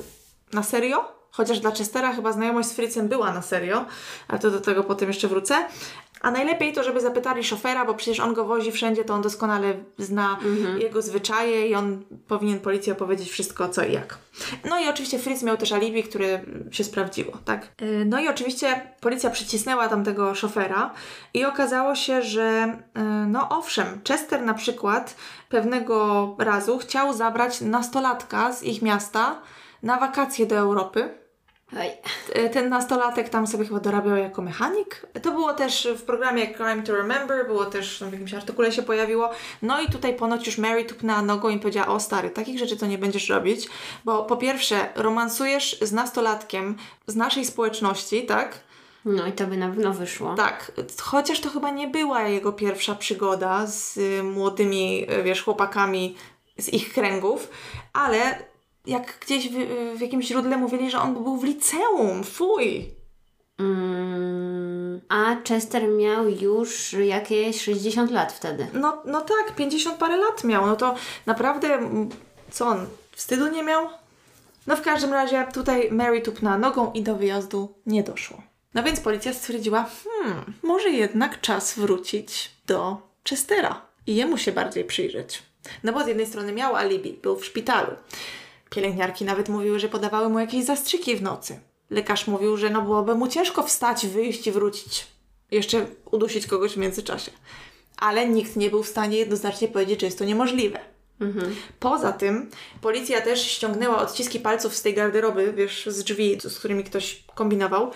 [0.52, 1.17] na serio.
[1.30, 3.84] Chociaż dla Chestera chyba znajomość z Fritzem była na serio,
[4.28, 5.54] ale to do tego potem jeszcze wrócę.
[6.20, 9.74] A najlepiej to, żeby zapytali szofera, bo przecież on go wozi wszędzie, to on doskonale
[9.98, 10.38] zna
[10.78, 14.18] jego zwyczaje i on powinien policji opowiedzieć wszystko co i jak.
[14.70, 17.68] No i oczywiście Fritz miał też alibi, które się sprawdziło, tak?
[17.80, 20.94] Yy, No i oczywiście policja przycisnęła tam tego szofera
[21.34, 25.16] i okazało się, że yy, no owszem, Chester na przykład
[25.48, 29.40] pewnego razu chciał zabrać nastolatka z ich miasta
[29.82, 31.18] na wakacje do Europy.
[31.72, 31.90] Oj.
[32.32, 35.06] E, Ten nastolatek tam sobie chyba dorabiał jako mechanik.
[35.22, 39.30] To było też w programie Crime to Remember, było też w jakimś artykule się pojawiło.
[39.62, 42.86] No i tutaj ponoć już Mary tupnęła nogą i powiedziała, o stary, takich rzeczy to
[42.86, 43.68] nie będziesz robić,
[44.04, 46.76] bo po pierwsze romansujesz z nastolatkiem
[47.06, 48.60] z naszej społeczności, tak?
[49.04, 50.34] No i to by na pewno wyszło.
[50.34, 50.72] Tak,
[51.02, 56.16] chociaż to chyba nie była jego pierwsza przygoda z y, młodymi, y, wiesz, chłopakami
[56.58, 57.48] z ich kręgów,
[57.92, 58.38] ale
[58.88, 59.54] jak gdzieś w,
[59.96, 62.90] w jakimś źródle mówili, że on był w liceum, fuj!
[63.58, 68.66] Mm, a Chester miał już jakieś 60 lat wtedy.
[68.72, 70.94] No, no tak, 50 parę lat miał, no to
[71.26, 72.08] naprawdę, mm,
[72.50, 73.88] co on, wstydu nie miał?
[74.66, 78.42] No w każdym razie tutaj Mary tupnęła nogą i do wyjazdu nie doszło.
[78.74, 82.96] No więc policja stwierdziła, hmm, może jednak czas wrócić do
[83.28, 85.42] Chestera i jemu się bardziej przyjrzeć.
[85.84, 87.90] No bo z jednej strony miał alibi, był w szpitalu.
[88.70, 91.60] Pielęgniarki nawet mówiły, że podawały mu jakieś zastrzyki w nocy.
[91.90, 95.06] Lekarz mówił, że no byłoby mu ciężko wstać, wyjść i wrócić.
[95.50, 97.30] Jeszcze udusić kogoś w międzyczasie.
[97.96, 100.80] Ale nikt nie był w stanie jednoznacznie powiedzieć, że jest to niemożliwe.
[101.80, 102.50] Poza tym
[102.80, 107.90] policja też ściągnęła odciski palców z tej garderoby, wiesz, z drzwi, z którymi ktoś kombinował.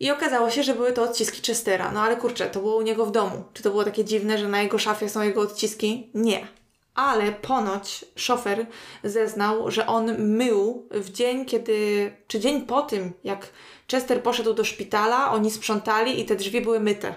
[0.00, 1.92] I okazało się, że były to odciski Chestera.
[1.92, 3.44] No ale kurczę, to było u niego w domu.
[3.52, 6.10] Czy to było takie dziwne, że na jego szafie są jego odciski?
[6.14, 6.46] Nie.
[6.94, 8.66] Ale ponoć szofer
[9.04, 13.48] zeznał, że on mył w dzień, kiedy, czy dzień po tym, jak
[13.90, 17.14] Chester poszedł do szpitala, oni sprzątali i te drzwi były myte.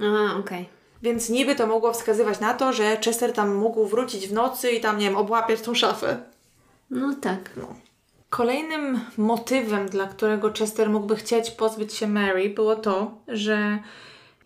[0.00, 0.68] A, okej.
[1.02, 4.80] Więc niby to mogło wskazywać na to, że Chester tam mógł wrócić w nocy i
[4.80, 6.22] tam, nie wiem, obłapiać tą szafę.
[6.90, 7.50] No tak.
[8.30, 13.78] Kolejnym motywem, dla którego Chester mógłby chcieć pozbyć się Mary, było to, że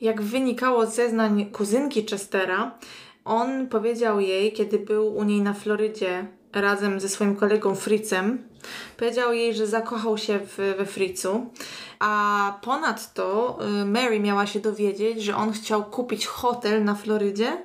[0.01, 2.79] jak wynikało z zeznań kuzynki Chestera,
[3.27, 8.49] on powiedział jej, kiedy był u niej na Florydzie razem ze swoim kolegą Fritzem,
[8.97, 11.47] powiedział jej, że zakochał się w, we Fritzu,
[11.99, 17.63] a ponadto y, Mary miała się dowiedzieć, że on chciał kupić hotel na Florydzie,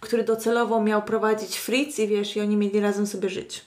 [0.00, 3.64] który docelowo miał prowadzić Fritz i wiesz, i oni mieli razem sobie żyć.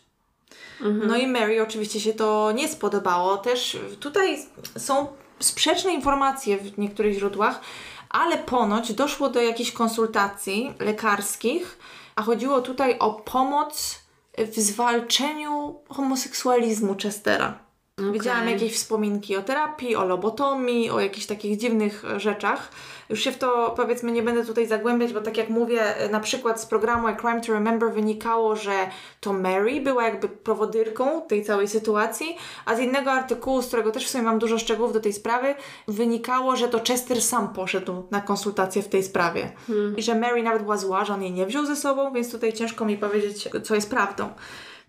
[1.08, 3.38] No i Mary oczywiście się to nie spodobało.
[3.38, 4.40] Też tutaj
[4.78, 5.08] są
[5.42, 7.62] sprzeczne informacje w niektórych źródłach,
[8.10, 11.80] ale ponoć doszło do jakichś konsultacji lekarskich,
[12.16, 14.00] a chodziło tutaj o pomoc
[14.38, 17.71] w zwalczeniu homoseksualizmu Chestera.
[18.00, 18.12] Okej.
[18.12, 22.72] Widziałam jakieś wspominki o terapii, o lobotomii, o jakichś takich dziwnych e, rzeczach.
[23.10, 26.20] Już się w to powiedzmy nie będę tutaj zagłębiać, bo tak jak mówię, e, na
[26.20, 28.90] przykład z programu A Crime to Remember wynikało, że
[29.20, 34.06] to Mary była jakby prowodyrką tej całej sytuacji, a z innego artykułu, z którego też
[34.06, 35.56] w sumie mam dużo szczegółów do tej sprawy,
[35.88, 39.52] wynikało, że to Chester sam poszedł na konsultacje w tej sprawie.
[39.98, 42.54] I że Mary nawet była zła, że on jej nie wziął ze sobą, więc tutaj
[42.54, 44.30] ciężko mi powiedzieć, co jest prawdą.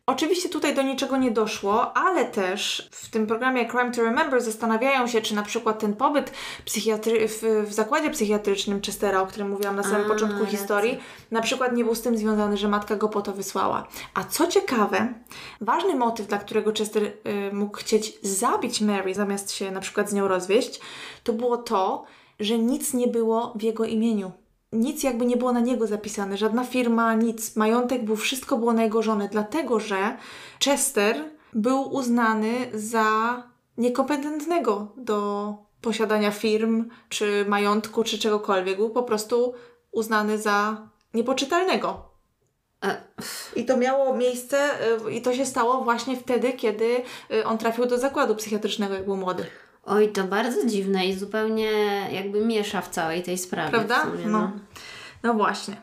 [0.06, 5.06] Oczywiście tutaj do niczego nie doszło, ale też w tym programie Crime to Remember zastanawiają
[5.06, 6.32] się, czy na przykład ten pobyt
[6.66, 10.58] psychiatry- w, w zakładzie psychiatrycznym Chestera, o którym mówiłam na samym A, początku racja.
[10.58, 10.98] historii,
[11.30, 13.86] na przykład nie był z tym związany, że matka go po to wysłała.
[14.14, 15.14] A co ciekawe,
[15.60, 17.12] ważny motyw, dla którego Chester y,
[17.52, 20.80] mógł chcieć zabić Mary zamiast się na przykład z nią rozwieść,
[21.24, 22.04] to było to,
[22.40, 24.32] że nic nie było w jego imieniu
[24.72, 27.56] nic jakby nie było na niego zapisane, żadna firma, nic.
[27.56, 30.16] Majątek był, wszystko było na jego żonę, dlatego że
[30.64, 33.42] Chester był uznany za
[33.78, 38.76] niekompetentnego do posiadania firm, czy majątku, czy czegokolwiek.
[38.76, 39.54] Był po prostu
[39.92, 42.12] uznany za niepoczytalnego.
[42.84, 43.02] E,
[43.56, 44.70] I to miało miejsce,
[45.06, 47.02] y, i to się stało właśnie wtedy, kiedy
[47.32, 49.46] y, on trafił do zakładu psychiatrycznego, jak był młody.
[49.84, 51.70] Oj, to bardzo dziwne i zupełnie
[52.12, 53.70] jakby miesza w całej tej sprawie.
[53.70, 54.02] Prawda?
[54.02, 54.38] Sumie, No.
[54.40, 54.50] no.
[55.22, 55.76] No właśnie.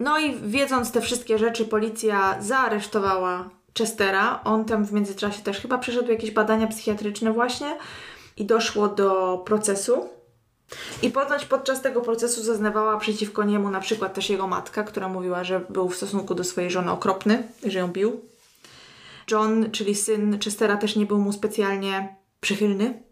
[0.00, 4.40] No i wiedząc te wszystkie rzeczy, policja zaaresztowała Chestera.
[4.44, 7.76] On tam w międzyczasie też chyba przeszedł jakieś badania psychiatryczne właśnie
[8.36, 10.08] i doszło do procesu.
[11.02, 15.44] I ponoć podczas tego procesu zeznawała przeciwko niemu na przykład też jego matka, która mówiła,
[15.44, 18.20] że był w stosunku do swojej żony okropny, że ją bił.
[19.30, 23.02] John, czyli syn Chestera, też nie był mu specjalnie przychylny.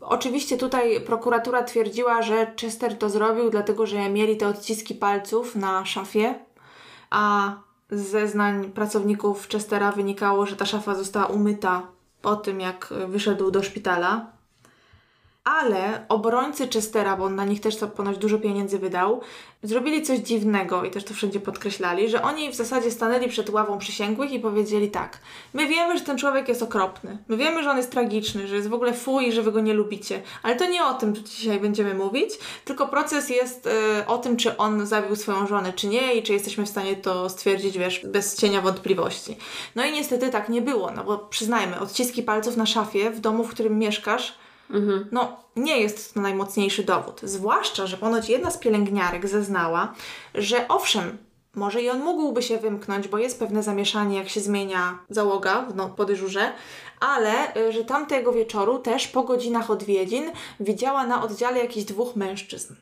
[0.00, 5.84] Oczywiście tutaj prokuratura twierdziła, że Chester to zrobił, dlatego że mieli te odciski palców na
[5.84, 6.34] szafie,
[7.10, 7.52] a
[7.90, 11.82] z zeznań pracowników Chestera wynikało, że ta szafa została umyta
[12.22, 14.39] po tym, jak wyszedł do szpitala.
[15.58, 19.20] Ale obrońcy Chestera, bo on na nich też ponoć dużo pieniędzy wydał,
[19.62, 23.78] zrobili coś dziwnego i też to wszędzie podkreślali, że oni w zasadzie stanęli przed ławą
[23.78, 25.18] przysięgłych i powiedzieli tak:
[25.54, 28.68] My wiemy, że ten człowiek jest okropny, my wiemy, że on jest tragiczny, że jest
[28.68, 31.94] w ogóle fuj że wy go nie lubicie, ale to nie o tym dzisiaj będziemy
[31.94, 32.30] mówić,
[32.64, 36.32] tylko proces jest e, o tym, czy on zabił swoją żonę, czy nie i czy
[36.32, 39.36] jesteśmy w stanie to stwierdzić, wiesz, bez cienia wątpliwości.
[39.76, 43.44] No i niestety tak nie było, no bo przyznajmy, odciski palców na szafie w domu,
[43.44, 44.34] w którym mieszkasz,
[45.12, 47.20] no, nie jest to najmocniejszy dowód.
[47.22, 49.94] Zwłaszcza, że ponoć jedna z pielęgniarek zeznała,
[50.34, 51.18] że owszem,
[51.54, 55.76] może i on mógłby się wymknąć, bo jest pewne zamieszanie, jak się zmienia załoga w
[55.76, 56.52] no, po dyżurze,
[57.00, 60.24] ale y, że tamtego wieczoru też po godzinach odwiedzin
[60.60, 62.74] widziała na oddziale jakichś dwóch mężczyzn.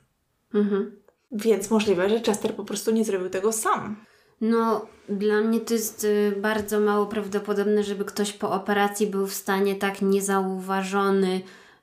[0.54, 1.02] Mhm.
[1.30, 3.96] Więc możliwe, że Chester po prostu nie zrobił tego sam.
[4.40, 9.34] No, dla mnie to jest y, bardzo mało prawdopodobne, żeby ktoś po operacji był w
[9.34, 11.40] stanie tak niezauważony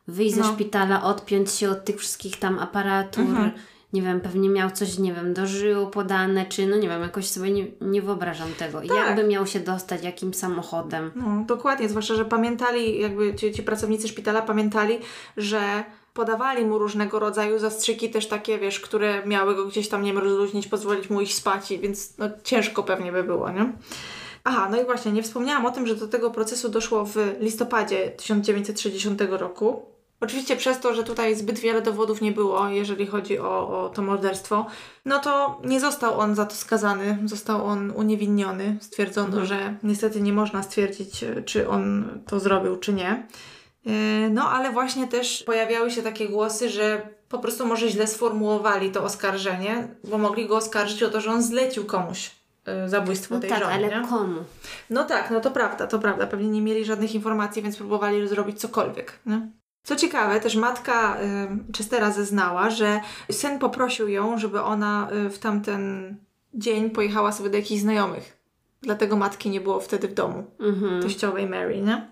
[0.07, 0.53] wyjść ze No.
[0.53, 3.23] szpitala, odpiąć się od tych wszystkich tam aparatur.
[3.23, 3.51] Mhm.
[3.93, 7.27] Nie wiem, pewnie miał coś, nie wiem, do żył podane, czy no nie wiem, jakoś
[7.27, 8.81] sobie nie, nie wyobrażam tego.
[8.81, 8.89] Tak.
[8.89, 11.11] Jakby miał się dostać jakimś samochodem.
[11.15, 14.99] No, dokładnie, zwłaszcza, że pamiętali, jakby ci, ci pracownicy szpitala pamiętali,
[15.37, 15.83] że
[16.13, 20.23] podawali mu różnego rodzaju zastrzyki też takie, wiesz, które miały go gdzieś tam, nie wiem,
[20.23, 23.73] rozluźnić, pozwolić mu iść spać, więc no, ciężko pewnie by było, nie?
[24.43, 28.09] Aha, no i właśnie, nie wspomniałam o tym, że do tego procesu doszło w listopadzie
[28.09, 29.94] 1960 roku.
[30.21, 34.01] Oczywiście przez to, że tutaj zbyt wiele dowodów nie było, jeżeli chodzi o, o to
[34.01, 34.65] morderstwo,
[35.05, 38.77] no to nie został on za to skazany, został on uniewinniony.
[38.81, 43.27] Stwierdzono, że niestety nie można stwierdzić, e, czy on to zrobił, czy nie.
[43.85, 48.91] E, No, ale właśnie też pojawiały się takie głosy, że po prostu może źle sformułowali
[48.91, 52.31] to oskarżenie, bo mogli go oskarżyć o to, że on zlecił komuś
[52.65, 53.73] e, zabójstwo No tej tak, żony.
[53.73, 54.07] ale nie?
[54.07, 54.43] komu?
[54.89, 56.27] No tak, no to prawda, to prawda.
[56.27, 59.19] Pewnie nie mieli żadnych informacji, więc próbowali zrobić cokolwiek.
[59.25, 59.49] Nie?
[59.85, 65.39] Co ciekawe, też matka y, Chestera zeznała, że syn poprosił ją, żeby ona y, w
[65.39, 66.15] tamten
[66.53, 68.37] dzień pojechała sobie do jakichś znajomych.
[68.81, 71.01] Dlatego matki nie było wtedy w domu, Mhm.
[71.01, 72.07] teściowej Mary, nie?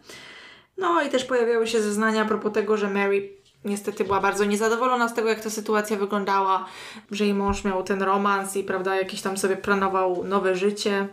[0.78, 3.30] No i też pojawiały się zeznania a propos tego, że Mary
[3.66, 6.66] niestety była bardzo niezadowolona z tego, jak ta sytuacja wyglądała,
[7.12, 11.08] że jej mąż miał ten romans i, prawda, jakiś tam sobie planował nowe życie.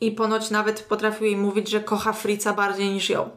[0.00, 3.30] I ponoć nawet potrafił jej mówić, że kocha Fritza bardziej niż ją.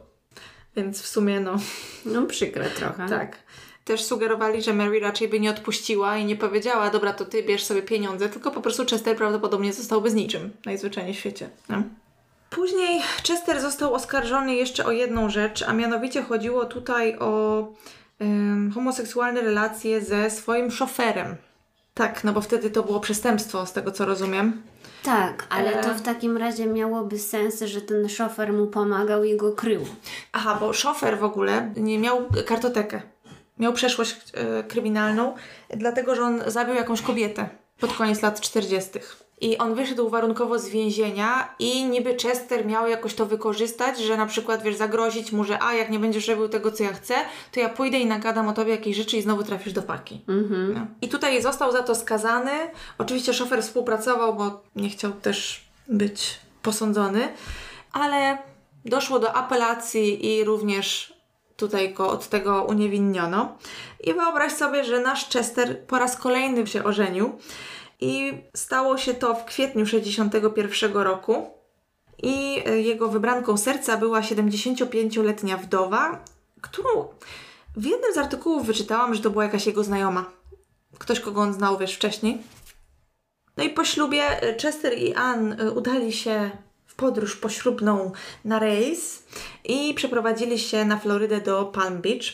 [0.76, 1.56] Więc w sumie, no,
[2.04, 3.08] No przykre trochę.
[3.08, 3.38] tak.
[3.84, 7.64] Też sugerowali, że Mary raczej by nie odpuściła i nie powiedziała, dobra, to ty bierz
[7.64, 11.48] sobie pieniądze, tylko po prostu Chester prawdopodobnie zostałby z niczym, najzwyczajniej w świecie.
[11.70, 11.82] Nie?
[12.50, 17.66] Później Chester został oskarżony jeszcze o jedną rzecz, a mianowicie chodziło tutaj o
[18.20, 21.36] ym, homoseksualne relacje ze swoim szoferem.
[21.94, 24.62] Tak, no bo wtedy to było przestępstwo, z tego co rozumiem.
[25.02, 25.82] Tak, ale E.
[25.82, 29.86] to w takim razie miałoby sens, że ten szofer mu pomagał i go krył.
[30.32, 33.02] Aha, bo szofer w ogóle nie miał kartotekę.
[33.58, 35.34] Miał przeszłość e, kryminalną,
[35.70, 37.48] dlatego że on zabił jakąś kobietę
[37.80, 38.90] pod koniec lat 40.
[39.42, 44.26] I on wyszedł warunkowo z więzienia i niby Chester miał jakoś to wykorzystać, że na
[44.26, 47.14] przykład, wiesz, zagrozić mu, że a, jak nie będziesz robił tego, co ja chcę,
[47.52, 50.20] to ja pójdę i nagadam o tobie jakieś rzeczy i znowu trafisz do paki.
[50.74, 50.86] No.
[51.00, 52.50] I tutaj został za to skazany.
[52.98, 57.28] Oczywiście szofer współpracował, bo nie chciał też być posądzony,
[57.92, 58.38] ale
[58.84, 61.14] doszło do apelacji i również
[61.56, 63.58] tutaj go od tego uniewinniono.
[64.04, 67.38] I wyobraź sobie, że nasz Chester po raz kolejny się ożenił
[68.02, 71.50] i stało się to w kwietniu 61 roku.
[72.22, 76.24] I e, jego wybranką serca była 75-letnia wdowa,
[76.60, 77.08] którą
[77.76, 80.30] w jednym z artykułów wyczytałam, że to była jakaś jego znajoma.
[80.98, 82.42] Ktoś, kogo on znał, wiesz, wcześniej.
[83.56, 86.50] No i po ślubie e, Chester i Ann e, udali się
[86.86, 88.12] w podróż poślubną
[88.44, 89.22] na rejs
[89.64, 92.26] i przeprowadzili się na Florydę do Palm Beach.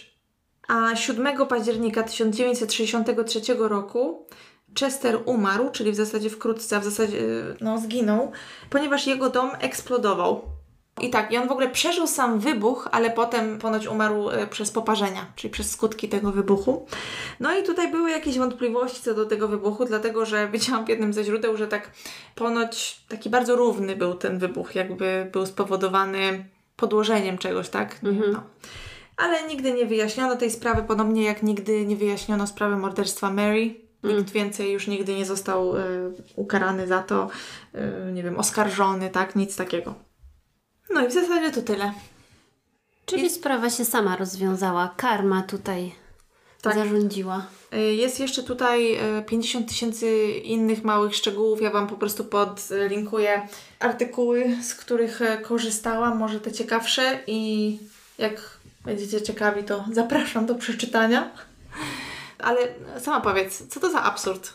[0.69, 4.27] A 7 października 1963 roku
[4.75, 7.25] Chester umarł, czyli w zasadzie wkrótce, a w zasadzie e,
[7.61, 8.33] no, zginął,
[8.71, 10.43] ponieważ jego dom eksplodował.
[11.01, 14.71] I tak, i on w ogóle przeżył sam wybuch, ale potem ponoć umarł e, przez
[14.71, 16.87] poparzenia, czyli przez skutki tego wybuchu.
[17.41, 21.13] No i tutaj były jakieś wątpliwości co do tego wybuchu, dlatego że widziałam w jednym
[21.13, 21.91] ze źródeł, że tak
[22.35, 26.45] ponoć taki bardzo równy był ten wybuch, jakby był spowodowany
[26.77, 28.03] podłożeniem czegoś, tak?
[28.33, 28.43] No.
[29.17, 33.88] Ale nigdy nie wyjaśniono tej sprawy, podobnie jak nigdy nie wyjaśniono sprawy morderstwa Mary.
[34.03, 35.83] Nikt więcej już nigdy nie został e,
[36.37, 37.29] ukarany za to,
[37.75, 39.37] e, nie wiem, oskarżony, tak?
[39.37, 39.95] Nic takiego.
[40.91, 41.93] No i w zasadzie to tyle.
[43.07, 44.95] Czyli sprawa się sama rozwiązała.
[44.97, 45.93] Karma tutaj
[46.63, 46.75] Tak.
[46.75, 47.47] zarządziła.
[47.75, 51.63] Y, Jest jeszcze tutaj y, 50 tysięcy innych małych szczegółów.
[51.63, 53.49] Ja Wam po prostu podlinkuję
[53.81, 57.79] artykuły, z których e, korzystałam, może te ciekawsze i
[58.19, 61.31] jak będziecie ciekawi, to zapraszam do przeczytania.
[62.39, 62.69] Ale
[62.99, 64.53] sama powiedz, co to za absurd?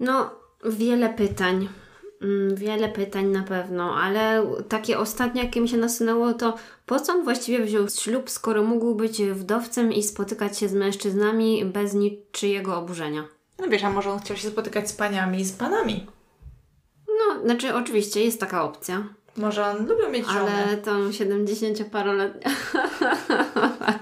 [0.00, 0.30] No,
[0.64, 1.68] wiele pytań.
[2.22, 6.54] Mm, Wiele pytań na pewno, ale takie ostatnie, jakie mi się nasunęło, to
[6.86, 11.64] po co on właściwie wziął ślub, skoro mógł być wdowcem i spotykać się z mężczyznami
[11.64, 13.24] bez niczyjego oburzenia?
[13.58, 16.06] No wiesz, a może on chciał się spotykać z paniami i z panami?
[17.08, 19.04] No, znaczy oczywiście jest taka opcja,
[19.36, 20.64] Może on lubił mieć żonę?
[20.66, 22.50] ale tą 70-paroletnią...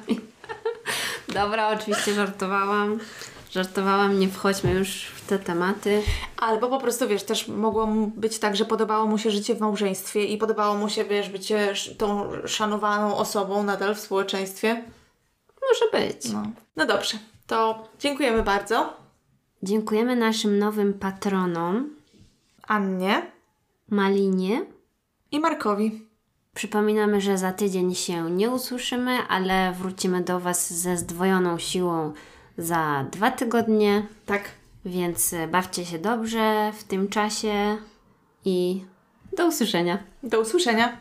[1.35, 2.99] Dobra, oczywiście żartowałam.
[3.51, 6.03] Żartowałam, nie wchodźmy już w te tematy.
[6.37, 10.25] Albo po prostu, wiesz, też mogło być tak, że podobało mu się życie w małżeństwie
[10.25, 14.85] i podobało mu się, wiesz, bycie tą szanowaną osobą nadal w społeczeństwie.
[15.69, 16.33] Może być.
[16.33, 16.43] No,
[16.77, 19.09] no dobrze, to dziękujemy bardzo
[19.63, 21.91] Dziękujemy naszym nowym patronom,
[22.63, 23.33] Annie
[23.89, 24.67] Malinie.
[25.33, 26.08] i Markowi.
[26.59, 32.13] Przypominamy, że za tydzień się nie usłyszymy, ale wrócimy do Was ze zdwojoną siłą
[32.57, 34.43] za dwa tygodnie, Tak,
[34.85, 37.77] więc bawcie się dobrze w tym czasie
[38.45, 38.85] i
[39.37, 39.99] do usłyszenia.
[40.23, 40.99] do usłyszenia.